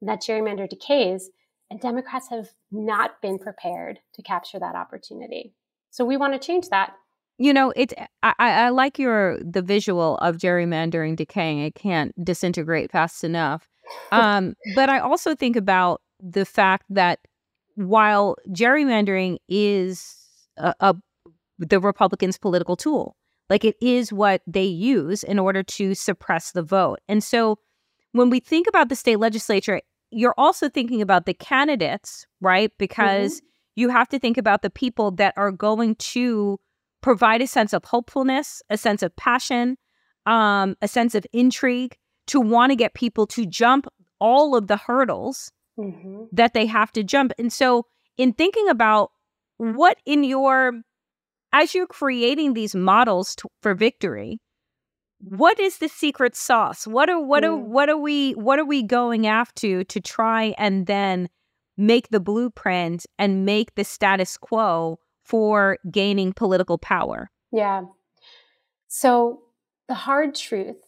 And 0.00 0.08
that 0.08 0.22
gerrymander 0.22 0.68
decays, 0.68 1.30
and 1.70 1.80
Democrats 1.80 2.28
have 2.28 2.50
not 2.70 3.22
been 3.22 3.38
prepared 3.38 4.00
to 4.14 4.22
capture 4.22 4.58
that 4.58 4.74
opportunity. 4.74 5.54
So 5.90 6.04
we 6.04 6.16
want 6.16 6.32
to 6.34 6.38
change 6.38 6.68
that. 6.68 6.94
You 7.38 7.54
know, 7.54 7.72
it's 7.74 7.94
I, 8.22 8.34
I 8.38 8.68
like 8.68 8.98
your 8.98 9.38
the 9.38 9.62
visual 9.62 10.18
of 10.18 10.36
gerrymandering 10.36 11.16
decaying. 11.16 11.60
It 11.60 11.74
can't 11.74 12.12
disintegrate 12.22 12.90
fast 12.90 13.24
enough. 13.24 13.68
Um, 14.12 14.54
but 14.76 14.88
I 14.88 15.00
also 15.00 15.34
think 15.34 15.56
about 15.56 16.00
the 16.20 16.44
fact 16.44 16.84
that 16.90 17.18
while 17.74 18.36
gerrymandering 18.50 19.38
is 19.48 20.16
a, 20.56 20.74
a, 20.78 20.96
the 21.58 21.80
Republicans' 21.80 22.38
political 22.38 22.76
tool, 22.76 23.16
like 23.48 23.64
it 23.64 23.74
is 23.80 24.12
what 24.12 24.42
they 24.46 24.64
use 24.64 25.24
in 25.24 25.40
order 25.40 25.64
to 25.64 25.94
suppress 25.96 26.52
the 26.52 26.62
vote. 26.62 27.00
And 27.08 27.24
so 27.24 27.58
when 28.12 28.30
we 28.30 28.38
think 28.38 28.68
about 28.68 28.88
the 28.88 28.96
state 28.96 29.18
legislature, 29.18 29.80
you're 30.10 30.34
also 30.36 30.68
thinking 30.68 31.02
about 31.02 31.26
the 31.26 31.34
candidates, 31.34 32.26
right? 32.40 32.72
Because 32.78 33.36
mm-hmm. 33.36 33.46
you 33.76 33.88
have 33.88 34.08
to 34.08 34.18
think 34.18 34.38
about 34.38 34.62
the 34.62 34.70
people 34.70 35.10
that 35.12 35.34
are 35.36 35.52
going 35.52 35.94
to 35.96 36.58
provide 37.00 37.40
a 37.42 37.46
sense 37.46 37.72
of 37.72 37.84
hopefulness, 37.84 38.62
a 38.70 38.76
sense 38.76 39.02
of 39.02 39.14
passion, 39.16 39.76
um, 40.26 40.76
a 40.82 40.88
sense 40.88 41.14
of 41.14 41.26
intrigue 41.32 41.96
to 42.26 42.40
want 42.40 42.70
to 42.70 42.76
get 42.76 42.94
people 42.94 43.26
to 43.26 43.46
jump 43.46 43.86
all 44.20 44.54
of 44.54 44.66
the 44.66 44.76
hurdles 44.76 45.50
mm-hmm. 45.78 46.24
that 46.32 46.54
they 46.54 46.66
have 46.66 46.92
to 46.92 47.02
jump. 47.02 47.32
And 47.38 47.52
so, 47.52 47.86
in 48.16 48.32
thinking 48.32 48.68
about 48.68 49.10
what 49.56 49.98
in 50.04 50.24
your, 50.24 50.82
as 51.52 51.74
you're 51.74 51.86
creating 51.86 52.52
these 52.52 52.74
models 52.74 53.34
to, 53.36 53.48
for 53.62 53.74
victory, 53.74 54.40
what 55.20 55.60
is 55.60 55.78
the 55.78 55.88
secret 55.88 56.34
sauce? 56.34 56.86
What 56.86 57.10
are 57.10 57.20
what 57.20 57.44
are 57.44 57.50
mm. 57.50 57.66
what 57.66 57.88
are 57.88 57.96
we 57.96 58.32
what 58.32 58.58
are 58.58 58.64
we 58.64 58.82
going 58.82 59.26
after 59.26 59.84
to 59.84 60.00
try 60.00 60.54
and 60.56 60.86
then 60.86 61.28
make 61.76 62.08
the 62.08 62.20
blueprint 62.20 63.06
and 63.18 63.44
make 63.44 63.74
the 63.74 63.84
status 63.84 64.36
quo 64.36 64.98
for 65.22 65.78
gaining 65.90 66.32
political 66.32 66.78
power? 66.78 67.30
Yeah. 67.52 67.82
So 68.88 69.42
the 69.88 69.94
hard 69.94 70.34
truth 70.34 70.82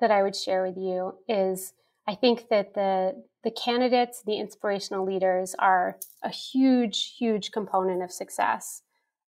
that 0.00 0.10
I 0.10 0.22
would 0.22 0.36
share 0.36 0.62
with 0.64 0.76
you 0.76 1.14
is 1.28 1.74
I 2.06 2.14
think 2.14 2.48
that 2.48 2.74
the 2.74 3.24
the 3.42 3.50
candidates, 3.50 4.22
the 4.24 4.38
inspirational 4.38 5.04
leaders 5.04 5.56
are 5.58 5.98
a 6.22 6.28
huge, 6.28 7.16
huge 7.18 7.50
component 7.50 8.02
of 8.02 8.12
success. 8.12 8.81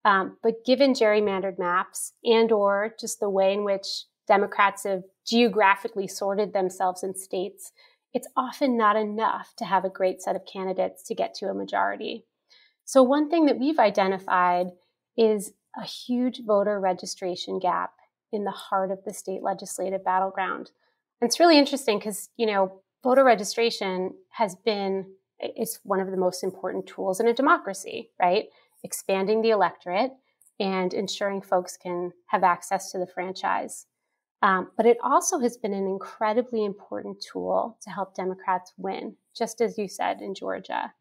Um, 0.04 0.36
but 0.42 0.64
given 0.66 0.92
gerrymandered 0.92 1.58
maps 1.58 2.12
and 2.24 2.52
or 2.52 2.94
just 3.00 3.20
the 3.20 3.30
way 3.30 3.52
in 3.52 3.64
which 3.64 4.04
Democrats 4.28 4.84
have 4.84 5.02
geographically 5.26 6.06
sorted 6.06 6.52
themselves 6.52 7.02
in 7.02 7.14
states, 7.14 7.72
it's 8.12 8.28
often 8.36 8.76
not 8.76 8.96
enough 8.96 9.54
to 9.56 9.64
have 9.64 9.84
a 9.84 9.90
great 9.90 10.22
set 10.22 10.36
of 10.36 10.46
candidates 10.46 11.02
to 11.04 11.14
get 11.14 11.34
to 11.34 11.46
a 11.46 11.54
majority. 11.54 12.24
So 12.84 13.02
one 13.02 13.30
thing 13.30 13.46
that 13.46 13.58
we've 13.58 13.78
identified 13.78 14.68
is 15.16 15.52
a 15.76 15.84
huge 15.84 16.42
voter 16.44 16.78
registration 16.78 17.58
gap 17.58 17.92
in 18.30 18.44
the 18.44 18.50
heart 18.50 18.90
of 18.90 18.98
the 19.04 19.12
state 19.12 19.42
legislative 19.42 20.04
battleground. 20.04 20.70
And 21.20 21.28
it's 21.28 21.40
really 21.40 21.58
interesting 21.58 21.98
because, 21.98 22.28
you 22.36 22.46
know, 22.46 22.82
voter 23.02 23.24
registration 23.24 24.14
has 24.30 24.54
been 24.54 25.06
it's 25.40 25.80
one 25.82 26.00
of 26.00 26.10
the 26.10 26.16
most 26.16 26.44
important 26.44 26.86
tools 26.86 27.20
in 27.20 27.26
a 27.26 27.34
democracy, 27.34 28.10
right? 28.20 28.46
Expanding 28.84 29.42
the 29.42 29.50
electorate 29.50 30.12
and 30.60 30.94
ensuring 30.94 31.42
folks 31.42 31.76
can 31.76 32.12
have 32.26 32.44
access 32.44 32.92
to 32.92 32.98
the 32.98 33.06
franchise. 33.06 33.86
Um, 34.42 34.70
but 34.76 34.86
it 34.86 34.98
also 35.02 35.40
has 35.40 35.56
been 35.56 35.72
an 35.72 35.86
incredibly 35.86 36.64
important 36.64 37.24
tool 37.32 37.78
to 37.82 37.90
help 37.90 38.14
Democrats 38.14 38.72
win, 38.76 39.16
just 39.36 39.60
as 39.60 39.78
you 39.78 39.88
said 39.88 40.20
in 40.20 40.34
Georgia. 40.34 40.92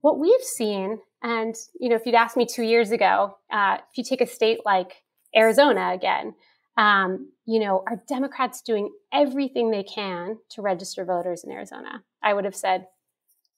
What 0.00 0.18
we've 0.18 0.40
seen, 0.40 0.98
and 1.22 1.54
you 1.78 1.88
know, 1.88 1.96
if 1.96 2.06
you'd 2.06 2.14
asked 2.14 2.36
me 2.36 2.46
two 2.46 2.62
years 2.62 2.92
ago, 2.92 3.36
uh, 3.52 3.78
if 3.90 3.98
you 3.98 4.04
take 4.04 4.20
a 4.20 4.26
state 4.26 4.60
like 4.64 5.02
Arizona 5.34 5.90
again, 5.92 6.34
um, 6.76 7.32
you 7.46 7.60
know, 7.60 7.82
are 7.86 8.00
Democrats 8.08 8.62
doing 8.62 8.90
everything 9.12 9.70
they 9.70 9.82
can 9.82 10.38
to 10.50 10.62
register 10.62 11.04
voters 11.04 11.44
in 11.44 11.50
Arizona? 11.50 12.02
I 12.22 12.32
would 12.32 12.44
have 12.44 12.56
said, 12.56 12.86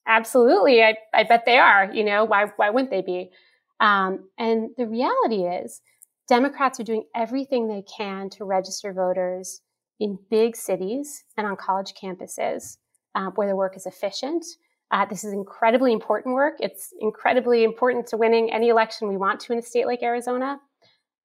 absolutely. 0.07 0.83
I, 0.83 0.95
I 1.13 1.23
bet 1.23 1.43
they 1.45 1.57
are. 1.57 1.91
You 1.93 2.03
know, 2.03 2.25
why, 2.25 2.47
why 2.55 2.69
wouldn't 2.69 2.91
they 2.91 3.01
be? 3.01 3.31
Um, 3.79 4.29
and 4.37 4.69
the 4.77 4.87
reality 4.87 5.43
is, 5.43 5.81
Democrats 6.27 6.79
are 6.79 6.83
doing 6.83 7.03
everything 7.15 7.67
they 7.67 7.83
can 7.83 8.29
to 8.31 8.45
register 8.45 8.93
voters 8.93 9.61
in 9.99 10.17
big 10.29 10.55
cities 10.55 11.23
and 11.37 11.45
on 11.45 11.55
college 11.55 11.93
campuses 12.01 12.77
uh, 13.13 13.29
where 13.35 13.47
the 13.47 13.55
work 13.55 13.77
is 13.77 13.85
efficient. 13.85 14.43
Uh, 14.91 15.05
this 15.05 15.23
is 15.23 15.33
incredibly 15.33 15.91
important 15.91 16.35
work. 16.35 16.55
It's 16.59 16.93
incredibly 16.99 17.63
important 17.63 18.07
to 18.07 18.17
winning 18.17 18.51
any 18.51 18.69
election 18.69 19.07
we 19.07 19.17
want 19.17 19.39
to 19.41 19.53
in 19.53 19.59
a 19.59 19.61
state 19.61 19.85
like 19.85 20.03
Arizona, 20.03 20.59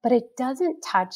but 0.01 0.11
it 0.11 0.35
doesn't 0.37 0.81
touch 0.81 1.15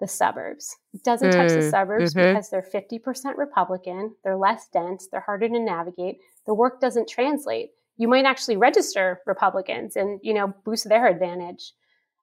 the 0.00 0.08
suburbs. 0.08 0.76
It 0.94 1.04
doesn't 1.04 1.30
mm, 1.30 1.32
touch 1.32 1.50
the 1.50 1.58
mm, 1.58 1.70
suburbs 1.70 2.14
mm-hmm. 2.14 2.34
because 2.34 2.50
they're 2.50 2.62
50% 2.62 3.36
Republican, 3.36 4.14
they're 4.24 4.36
less 4.36 4.68
dense, 4.72 5.08
they're 5.10 5.20
harder 5.20 5.48
to 5.48 5.60
navigate. 5.60 6.18
The 6.46 6.54
work 6.54 6.80
doesn't 6.80 7.08
translate 7.08 7.70
you 7.96 8.08
might 8.08 8.24
actually 8.24 8.56
register 8.56 9.20
Republicans 9.26 9.96
and, 9.96 10.18
you 10.22 10.34
know, 10.34 10.52
boost 10.64 10.88
their 10.88 11.06
advantage. 11.06 11.72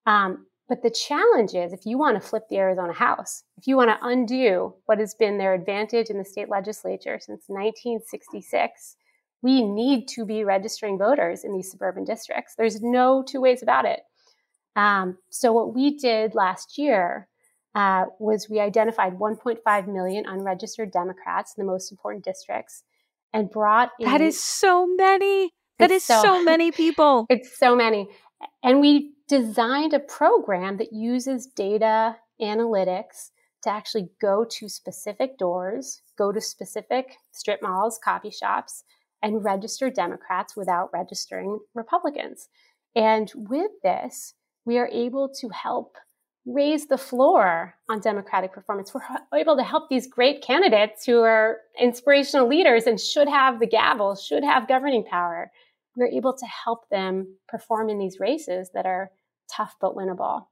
Um, 0.05 0.45
but 0.67 0.83
the 0.83 0.89
challenge 0.89 1.53
is 1.55 1.73
if 1.73 1.85
you 1.85 1.97
want 1.97 2.21
to 2.21 2.27
flip 2.27 2.43
the 2.49 2.57
Arizona 2.57 2.93
House, 2.93 3.43
if 3.57 3.65
you 3.65 3.75
want 3.75 3.89
to 3.89 4.07
undo 4.07 4.75
what 4.85 4.99
has 4.99 5.15
been 5.15 5.37
their 5.37 5.53
advantage 5.53 6.09
in 6.09 6.17
the 6.17 6.25
state 6.25 6.49
legislature 6.49 7.17
since 7.19 7.45
1966, 7.47 8.97
we 9.41 9.63
need 9.63 10.07
to 10.09 10.25
be 10.25 10.43
registering 10.43 10.97
voters 10.97 11.43
in 11.43 11.53
these 11.53 11.71
suburban 11.71 12.03
districts. 12.03 12.55
There's 12.57 12.81
no 12.81 13.23
two 13.25 13.41
ways 13.41 13.63
about 13.63 13.85
it. 13.85 14.01
Um, 14.75 15.17
so, 15.29 15.53
what 15.53 15.73
we 15.73 15.97
did 15.97 16.35
last 16.35 16.77
year 16.77 17.27
uh, 17.73 18.05
was 18.19 18.49
we 18.49 18.59
identified 18.59 19.13
1.5 19.13 19.87
million 19.87 20.25
unregistered 20.27 20.91
Democrats 20.91 21.53
in 21.57 21.65
the 21.65 21.71
most 21.71 21.91
important 21.91 22.23
districts 22.23 22.83
and 23.33 23.49
brought 23.49 23.91
in. 23.99 24.07
That 24.07 24.21
is 24.21 24.41
so 24.41 24.87
many. 24.87 25.51
That 25.77 25.91
is 25.91 26.03
so, 26.03 26.21
so 26.21 26.43
many 26.43 26.71
people. 26.83 27.25
It's 27.29 27.57
so 27.57 27.75
many. 27.75 28.07
And 28.63 28.81
we 28.81 29.13
designed 29.27 29.93
a 29.93 29.99
program 29.99 30.77
that 30.77 30.91
uses 30.91 31.45
data 31.45 32.17
analytics 32.41 33.29
to 33.63 33.69
actually 33.69 34.09
go 34.21 34.45
to 34.49 34.69
specific 34.69 35.37
doors, 35.37 36.01
go 36.17 36.31
to 36.31 36.41
specific 36.41 37.17
strip 37.31 37.61
malls, 37.61 37.99
coffee 38.03 38.31
shops, 38.31 38.83
and 39.21 39.43
register 39.43 39.89
Democrats 39.89 40.55
without 40.55 40.89
registering 40.93 41.59
Republicans. 41.75 42.47
And 42.95 43.31
with 43.35 43.71
this, 43.83 44.33
we 44.65 44.77
are 44.77 44.89
able 44.91 45.29
to 45.39 45.49
help 45.49 45.97
raise 46.53 46.87
the 46.87 46.97
floor 46.97 47.75
on 47.89 47.99
Democratic 47.99 48.53
performance. 48.53 48.93
We're 48.93 49.39
able 49.39 49.57
to 49.57 49.63
help 49.63 49.89
these 49.89 50.07
great 50.07 50.41
candidates 50.41 51.05
who 51.05 51.21
are 51.21 51.57
inspirational 51.79 52.47
leaders 52.47 52.85
and 52.85 52.99
should 52.99 53.27
have 53.27 53.59
the 53.59 53.67
gavel, 53.67 54.15
should 54.15 54.43
have 54.43 54.67
governing 54.67 55.03
power. 55.03 55.51
We're 55.95 56.07
able 56.07 56.33
to 56.33 56.45
help 56.45 56.89
them 56.89 57.35
perform 57.47 57.89
in 57.89 57.99
these 57.99 58.19
races 58.19 58.69
that 58.73 58.85
are 58.85 59.11
tough 59.51 59.75
but 59.79 59.95
winnable. 59.95 60.45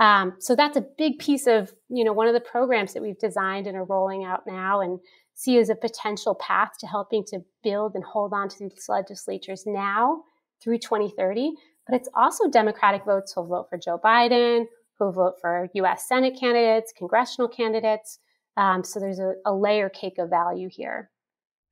Um, 0.00 0.34
so 0.38 0.56
that's 0.56 0.78
a 0.78 0.86
big 0.96 1.18
piece 1.18 1.46
of, 1.46 1.72
you 1.90 2.04
know, 2.04 2.12
one 2.12 2.26
of 2.26 2.34
the 2.34 2.40
programs 2.40 2.94
that 2.94 3.02
we've 3.02 3.18
designed 3.18 3.66
and 3.66 3.76
are 3.76 3.84
rolling 3.84 4.24
out 4.24 4.46
now 4.46 4.80
and 4.80 4.98
see 5.34 5.58
as 5.58 5.68
a 5.68 5.74
potential 5.74 6.34
path 6.34 6.70
to 6.80 6.86
helping 6.86 7.24
to 7.24 7.40
build 7.62 7.94
and 7.94 8.04
hold 8.04 8.32
on 8.32 8.48
to 8.48 8.58
these 8.58 8.86
legislatures 8.88 9.64
now 9.66 10.22
through 10.62 10.78
2030. 10.78 11.52
But 11.86 11.96
it's 11.96 12.08
also 12.14 12.48
Democratic 12.48 13.04
votes 13.04 13.32
who'll 13.32 13.46
vote 13.46 13.68
for 13.68 13.76
Joe 13.76 14.00
Biden, 14.02 14.66
who'll 15.00 15.12
vote 15.12 15.34
for 15.40 15.68
US 15.74 16.06
Senate 16.06 16.38
candidates, 16.38 16.92
congressional 16.96 17.48
candidates. 17.48 18.18
Um, 18.56 18.84
so 18.84 19.00
there's 19.00 19.18
a, 19.18 19.32
a 19.44 19.54
layer 19.54 19.88
cake 19.88 20.18
of 20.18 20.30
value 20.30 20.68
here. 20.70 21.10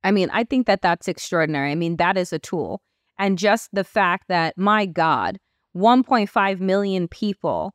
I 0.03 0.11
mean, 0.11 0.29
I 0.33 0.43
think 0.43 0.67
that 0.67 0.81
that's 0.81 1.07
extraordinary. 1.07 1.71
I 1.71 1.75
mean, 1.75 1.97
that 1.97 2.17
is 2.17 2.33
a 2.33 2.39
tool. 2.39 2.81
And 3.17 3.37
just 3.37 3.69
the 3.73 3.83
fact 3.83 4.25
that, 4.29 4.57
my 4.57 4.85
God, 4.85 5.37
1.5 5.75 6.59
million 6.59 7.07
people 7.07 7.73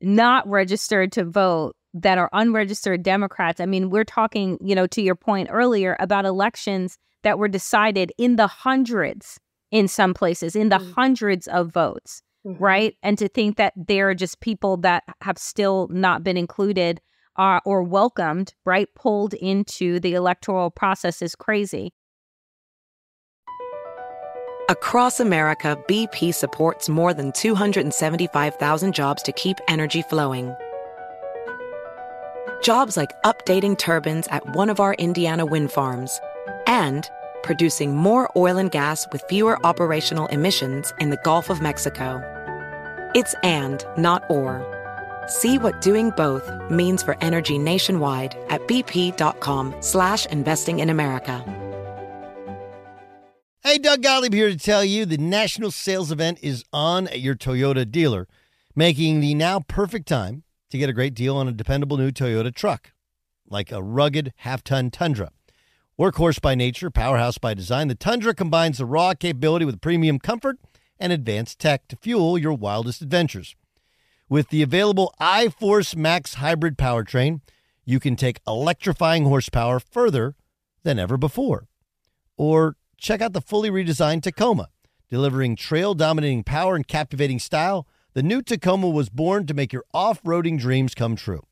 not 0.00 0.48
registered 0.48 1.12
to 1.12 1.24
vote 1.24 1.76
that 1.94 2.18
are 2.18 2.30
unregistered 2.32 3.02
Democrats. 3.02 3.60
I 3.60 3.66
mean, 3.66 3.90
we're 3.90 4.04
talking, 4.04 4.58
you 4.62 4.74
know, 4.74 4.86
to 4.88 5.02
your 5.02 5.14
point 5.14 5.48
earlier 5.50 5.96
about 6.00 6.24
elections 6.24 6.98
that 7.22 7.38
were 7.38 7.48
decided 7.48 8.12
in 8.18 8.36
the 8.36 8.46
hundreds 8.46 9.38
in 9.70 9.88
some 9.88 10.14
places, 10.14 10.56
in 10.56 10.70
the 10.70 10.78
mm-hmm. 10.78 10.92
hundreds 10.92 11.46
of 11.48 11.72
votes, 11.72 12.22
mm-hmm. 12.48 12.62
right? 12.62 12.94
And 13.02 13.18
to 13.18 13.28
think 13.28 13.56
that 13.56 13.74
there 13.76 14.08
are 14.08 14.14
just 14.14 14.40
people 14.40 14.78
that 14.78 15.04
have 15.22 15.38
still 15.38 15.88
not 15.90 16.24
been 16.24 16.36
included 16.36 17.00
uh, 17.36 17.60
or 17.64 17.82
welcomed, 17.82 18.54
right, 18.64 18.88
pulled 18.94 19.34
into 19.34 20.00
the 20.00 20.14
electoral 20.14 20.70
process 20.70 21.22
is 21.22 21.36
crazy. 21.36 21.92
Across 24.68 25.20
America, 25.20 25.78
BP 25.88 26.34
supports 26.34 26.88
more 26.88 27.14
than 27.14 27.32
275,000 27.32 28.94
jobs 28.94 29.22
to 29.22 29.32
keep 29.32 29.58
energy 29.68 30.02
flowing 30.02 30.54
Jobs 32.60 32.96
like 32.96 33.10
updating 33.22 33.78
turbines 33.78 34.26
at 34.28 34.44
one 34.56 34.68
of 34.68 34.80
our 34.80 34.94
Indiana 34.94 35.46
wind 35.46 35.70
farms 35.70 36.20
and 36.66 37.08
producing 37.44 37.94
more 37.94 38.28
oil 38.36 38.58
and 38.58 38.70
gas 38.70 39.06
with 39.12 39.22
fewer 39.28 39.64
operational 39.64 40.26
emissions 40.26 40.92
in 40.98 41.10
the 41.10 41.18
Gulf 41.18 41.50
of 41.50 41.62
Mexico. 41.62 42.20
It's 43.14 43.34
and, 43.42 43.84
not 43.96 44.24
or. 44.28 44.64
See 45.26 45.58
what 45.58 45.80
doing 45.80 46.10
both 46.10 46.50
means 46.70 47.02
for 47.02 47.16
energy 47.22 47.58
nationwide 47.58 48.36
at 48.48 48.66
bp.com 48.68 49.74
slash 49.80 50.26
investing 50.26 50.80
in 50.80 50.90
America. 50.90 51.42
Hey, 53.62 53.78
Doug 53.78 54.02
Gottlieb 54.02 54.32
here 54.32 54.48
to 54.48 54.56
tell 54.56 54.84
you 54.84 55.04
the 55.04 55.18
national 55.18 55.70
sales 55.70 56.12
event 56.12 56.38
is 56.42 56.64
on 56.72 57.08
at 57.08 57.20
your 57.20 57.34
Toyota 57.34 57.90
dealer, 57.90 58.26
making 58.74 59.20
the 59.20 59.34
now 59.34 59.60
perfect 59.60 60.06
time 60.08 60.44
to 60.70 60.78
get 60.78 60.88
a 60.88 60.94
great 60.94 61.14
deal 61.14 61.36
on 61.36 61.48
a 61.48 61.52
dependable 61.52 61.96
new 61.96 62.10
Toyota 62.10 62.54
truck, 62.54 62.92
like 63.48 63.72
a 63.72 63.82
rugged 63.82 64.32
half 64.36 64.62
ton 64.62 64.90
Tundra. 64.90 65.32
Workhorse 65.98 66.40
by 66.40 66.54
nature, 66.54 66.90
powerhouse 66.90 67.38
by 67.38 67.54
design, 67.54 67.88
the 67.88 67.94
Tundra 67.94 68.34
combines 68.34 68.78
the 68.78 68.86
raw 68.86 69.14
capability 69.14 69.64
with 69.64 69.80
premium 69.80 70.18
comfort 70.18 70.58
and 71.00 71.12
advanced 71.12 71.58
tech 71.58 71.88
to 71.88 71.96
fuel 71.96 72.38
your 72.38 72.52
wildest 72.52 73.02
adventures. 73.02 73.54
With 74.28 74.50
the 74.50 74.62
available 74.62 75.14
iForce 75.20 75.96
Max 75.96 76.34
hybrid 76.34 76.76
powertrain, 76.76 77.40
you 77.84 77.98
can 77.98 78.16
take 78.16 78.40
electrifying 78.46 79.24
horsepower 79.24 79.80
further 79.80 80.34
than 80.82 80.98
ever 80.98 81.16
before. 81.16 81.68
Or 82.36 82.76
check 82.98 83.20
out 83.20 83.32
the 83.32 83.40
fully 83.40 83.70
redesigned 83.70 84.22
Tacoma, 84.22 84.68
delivering 85.08 85.56
trail 85.56 85.94
dominating 85.94 86.44
power 86.44 86.76
and 86.76 86.86
captivating 86.86 87.38
style 87.38 87.86
the 88.18 88.22
new 88.24 88.42
Tacoma 88.42 88.88
was 88.88 89.10
born 89.10 89.46
to 89.46 89.54
make 89.54 89.72
your 89.72 89.84
off 89.94 90.20
roading 90.24 90.58
dreams 90.58 90.92
come 90.92 91.14
true. 91.14 91.46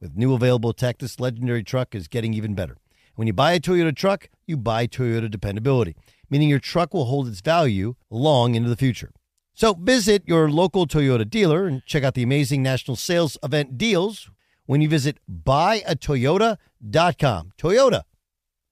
With 0.00 0.16
new 0.16 0.34
available 0.34 0.72
tech, 0.72 0.98
this 0.98 1.20
legendary 1.20 1.62
truck 1.62 1.94
is 1.94 2.08
getting 2.08 2.34
even 2.34 2.54
better. 2.54 2.76
When 3.14 3.26
you 3.28 3.32
buy 3.32 3.52
a 3.52 3.60
Toyota 3.60 3.94
truck, 3.94 4.28
you 4.46 4.56
buy 4.56 4.88
Toyota 4.88 5.30
dependability, 5.30 5.94
meaning 6.30 6.48
your 6.48 6.58
truck 6.58 6.94
will 6.94 7.04
hold 7.06 7.28
its 7.28 7.40
value 7.40 7.94
long 8.10 8.54
into 8.54 8.68
the 8.68 8.76
future. 8.76 9.10
So 9.54 9.74
visit 9.74 10.22
your 10.26 10.50
local 10.50 10.86
Toyota 10.86 11.28
dealer 11.28 11.66
and 11.66 11.84
check 11.84 12.04
out 12.04 12.14
the 12.14 12.22
amazing 12.22 12.62
national 12.62 12.96
sales 12.96 13.36
event 13.42 13.76
deals 13.76 14.30
when 14.66 14.80
you 14.80 14.88
visit 14.88 15.18
buyatoyota.com. 15.28 17.52
Toyota, 17.58 18.02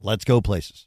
let's 0.00 0.24
go 0.24 0.40
places. 0.40 0.86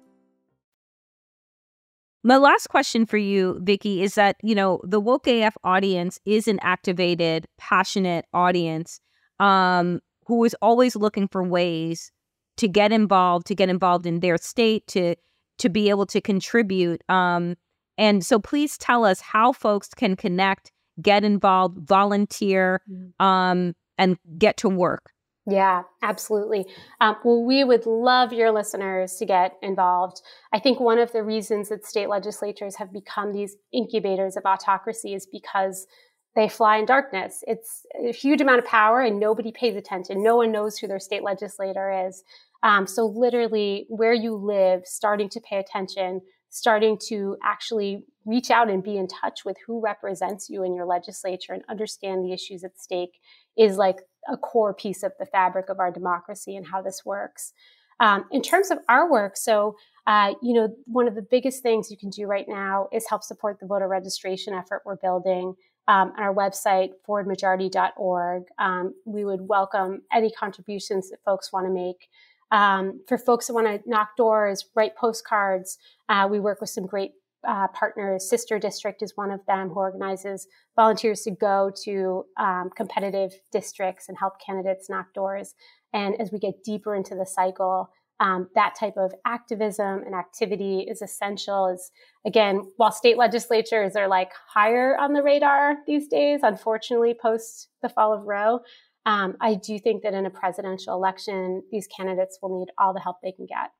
My 2.23 2.37
last 2.37 2.67
question 2.67 3.05
for 3.05 3.17
you, 3.17 3.59
Vicky, 3.63 4.03
is 4.03 4.15
that, 4.15 4.35
you 4.43 4.53
know, 4.53 4.79
the 4.83 4.99
woke 4.99 5.27
AF 5.27 5.57
audience 5.63 6.19
is 6.25 6.47
an 6.47 6.59
activated, 6.61 7.47
passionate 7.57 8.25
audience 8.33 8.99
um, 9.39 10.01
who 10.27 10.43
is 10.43 10.55
always 10.61 10.95
looking 10.95 11.27
for 11.27 11.43
ways 11.43 12.11
to 12.57 12.67
get 12.67 12.91
involved, 12.91 13.47
to 13.47 13.55
get 13.55 13.69
involved 13.69 14.05
in 14.05 14.19
their 14.19 14.37
state, 14.37 14.85
to 14.87 15.15
to 15.57 15.69
be 15.69 15.89
able 15.89 16.07
to 16.07 16.19
contribute. 16.19 17.03
Um, 17.07 17.55
and 17.97 18.25
so 18.25 18.39
please 18.39 18.77
tell 18.77 19.05
us 19.05 19.21
how 19.21 19.51
folks 19.51 19.89
can 19.89 20.15
connect, 20.15 20.71
get 21.01 21.23
involved, 21.23 21.77
volunteer, 21.87 22.81
mm. 22.89 23.11
um, 23.23 23.75
and 23.97 24.17
get 24.39 24.57
to 24.57 24.69
work. 24.69 25.11
Yeah, 25.47 25.83
absolutely. 26.03 26.67
Um, 26.99 27.15
well, 27.23 27.43
we 27.43 27.63
would 27.63 27.87
love 27.87 28.31
your 28.31 28.51
listeners 28.51 29.15
to 29.15 29.25
get 29.25 29.57
involved. 29.63 30.21
I 30.53 30.59
think 30.59 30.79
one 30.79 30.99
of 30.99 31.11
the 31.13 31.23
reasons 31.23 31.69
that 31.69 31.85
state 31.85 32.09
legislatures 32.09 32.75
have 32.75 32.93
become 32.93 33.33
these 33.33 33.55
incubators 33.73 34.37
of 34.37 34.45
autocracy 34.45 35.15
is 35.15 35.25
because 35.25 35.87
they 36.35 36.47
fly 36.47 36.77
in 36.77 36.85
darkness. 36.85 37.43
It's 37.47 37.85
a 38.07 38.11
huge 38.13 38.39
amount 38.39 38.59
of 38.59 38.65
power 38.65 39.01
and 39.01 39.19
nobody 39.19 39.51
pays 39.51 39.75
attention. 39.75 40.21
No 40.23 40.35
one 40.35 40.51
knows 40.51 40.77
who 40.77 40.87
their 40.87 40.99
state 40.99 41.23
legislator 41.23 42.05
is. 42.07 42.23
Um, 42.63 42.85
so, 42.85 43.07
literally, 43.07 43.87
where 43.89 44.13
you 44.13 44.35
live, 44.35 44.83
starting 44.85 45.27
to 45.29 45.41
pay 45.41 45.57
attention, 45.57 46.21
starting 46.49 46.99
to 47.07 47.35
actually 47.43 48.05
reach 48.25 48.51
out 48.51 48.69
and 48.69 48.83
be 48.83 48.95
in 48.95 49.07
touch 49.07 49.43
with 49.43 49.57
who 49.65 49.81
represents 49.81 50.49
you 50.49 50.63
in 50.63 50.75
your 50.75 50.85
legislature 50.85 51.53
and 51.53 51.63
understand 51.67 52.23
the 52.23 52.31
issues 52.31 52.63
at 52.63 52.77
stake 52.79 53.17
is 53.57 53.77
like 53.77 53.97
a 54.27 54.37
core 54.37 54.73
piece 54.73 55.03
of 55.03 55.13
the 55.19 55.25
fabric 55.25 55.69
of 55.69 55.79
our 55.79 55.91
democracy 55.91 56.55
and 56.55 56.67
how 56.67 56.81
this 56.81 57.05
works. 57.05 57.53
Um, 57.99 58.25
in 58.31 58.41
terms 58.41 58.71
of 58.71 58.79
our 58.89 59.09
work, 59.09 59.37
so 59.37 59.75
uh, 60.07 60.33
you 60.41 60.53
know, 60.53 60.75
one 60.85 61.07
of 61.07 61.15
the 61.15 61.21
biggest 61.21 61.61
things 61.61 61.91
you 61.91 61.97
can 61.97 62.09
do 62.09 62.25
right 62.25 62.47
now 62.47 62.87
is 62.91 63.07
help 63.07 63.23
support 63.23 63.59
the 63.59 63.67
voter 63.67 63.87
registration 63.87 64.53
effort 64.53 64.81
we're 64.85 64.95
building 64.95 65.55
um, 65.87 66.13
on 66.17 66.23
our 66.23 66.33
website, 66.33 66.91
forwardmajority.org. 67.07 68.43
Um, 68.57 68.95
we 69.05 69.25
would 69.25 69.47
welcome 69.47 70.01
any 70.11 70.31
contributions 70.31 71.09
that 71.09 71.23
folks 71.23 71.53
want 71.53 71.67
to 71.67 71.71
make. 71.71 72.09
Um, 72.51 73.01
for 73.07 73.17
folks 73.17 73.47
that 73.47 73.53
want 73.53 73.67
to 73.67 73.89
knock 73.89 74.17
doors, 74.17 74.65
write 74.75 74.95
postcards, 74.95 75.77
uh, 76.09 76.27
we 76.29 76.39
work 76.39 76.59
with 76.59 76.69
some 76.69 76.85
great 76.85 77.13
uh, 77.47 77.67
partners. 77.69 78.29
Sister 78.29 78.59
District 78.59 79.01
is 79.01 79.13
one 79.15 79.31
of 79.31 79.45
them 79.47 79.69
who 79.69 79.75
organizes 79.75 80.47
volunteers 80.75 81.21
to 81.21 81.31
go 81.31 81.71
to 81.83 82.25
um, 82.37 82.69
competitive 82.75 83.31
districts 83.51 84.09
and 84.09 84.17
help 84.17 84.33
candidates 84.45 84.89
knock 84.89 85.13
doors. 85.13 85.55
And 85.93 86.19
as 86.19 86.31
we 86.31 86.39
get 86.39 86.63
deeper 86.63 86.95
into 86.95 87.15
the 87.15 87.25
cycle, 87.25 87.89
um, 88.19 88.49
that 88.53 88.75
type 88.79 88.97
of 88.97 89.13
activism 89.25 90.03
and 90.05 90.13
activity 90.13 90.85
is 90.87 91.01
essential. 91.01 91.67
Is 91.67 91.91
again, 92.25 92.71
while 92.77 92.91
state 92.91 93.17
legislatures 93.17 93.95
are 93.95 94.07
like 94.07 94.31
higher 94.53 94.95
on 94.97 95.13
the 95.13 95.23
radar 95.23 95.77
these 95.87 96.07
days, 96.07 96.41
unfortunately, 96.43 97.15
post 97.19 97.69
the 97.81 97.89
fall 97.89 98.13
of 98.13 98.25
Roe, 98.25 98.59
um, 99.07 99.35
I 99.41 99.55
do 99.55 99.79
think 99.79 100.03
that 100.03 100.13
in 100.13 100.27
a 100.27 100.29
presidential 100.29 100.93
election, 100.93 101.63
these 101.71 101.87
candidates 101.87 102.37
will 102.41 102.59
need 102.59 102.67
all 102.77 102.93
the 102.93 102.99
help 102.99 103.17
they 103.23 103.31
can 103.31 103.47
get. 103.47 103.71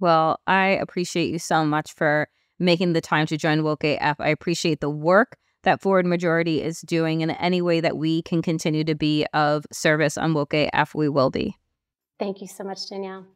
Well, 0.00 0.40
I 0.46 0.68
appreciate 0.68 1.30
you 1.30 1.38
so 1.38 1.64
much 1.64 1.92
for 1.92 2.28
making 2.58 2.92
the 2.92 3.00
time 3.00 3.26
to 3.26 3.36
join 3.36 3.62
Woke 3.62 3.84
AF. 3.84 4.20
I 4.20 4.28
appreciate 4.28 4.80
the 4.80 4.90
work 4.90 5.36
that 5.62 5.82
Forward 5.82 6.06
Majority 6.06 6.62
is 6.62 6.80
doing 6.80 7.20
in 7.20 7.30
any 7.32 7.60
way 7.60 7.80
that 7.80 7.96
we 7.96 8.22
can 8.22 8.40
continue 8.40 8.84
to 8.84 8.94
be 8.94 9.26
of 9.34 9.66
service 9.72 10.16
on 10.16 10.32
Woke 10.32 10.54
AF, 10.54 10.94
we 10.94 11.08
will 11.08 11.30
be. 11.30 11.56
Thank 12.18 12.40
you 12.40 12.46
so 12.46 12.64
much, 12.64 12.88
Danielle. 12.88 13.26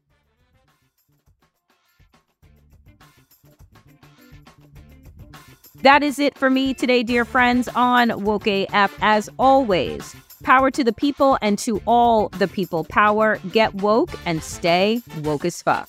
That 5.82 6.02
is 6.02 6.18
it 6.18 6.36
for 6.36 6.50
me 6.50 6.74
today, 6.74 7.02
dear 7.02 7.24
friends, 7.24 7.68
on 7.74 8.22
Woke 8.22 8.46
AF. 8.46 8.96
As 9.00 9.30
always, 9.38 10.14
power 10.42 10.70
to 10.70 10.84
the 10.84 10.92
people 10.92 11.38
and 11.40 11.58
to 11.60 11.80
all 11.86 12.28
the 12.28 12.48
people. 12.48 12.84
Power, 12.84 13.38
get 13.50 13.74
woke, 13.76 14.10
and 14.26 14.42
stay 14.42 15.02
woke 15.22 15.44
as 15.44 15.62
fuck. 15.62 15.88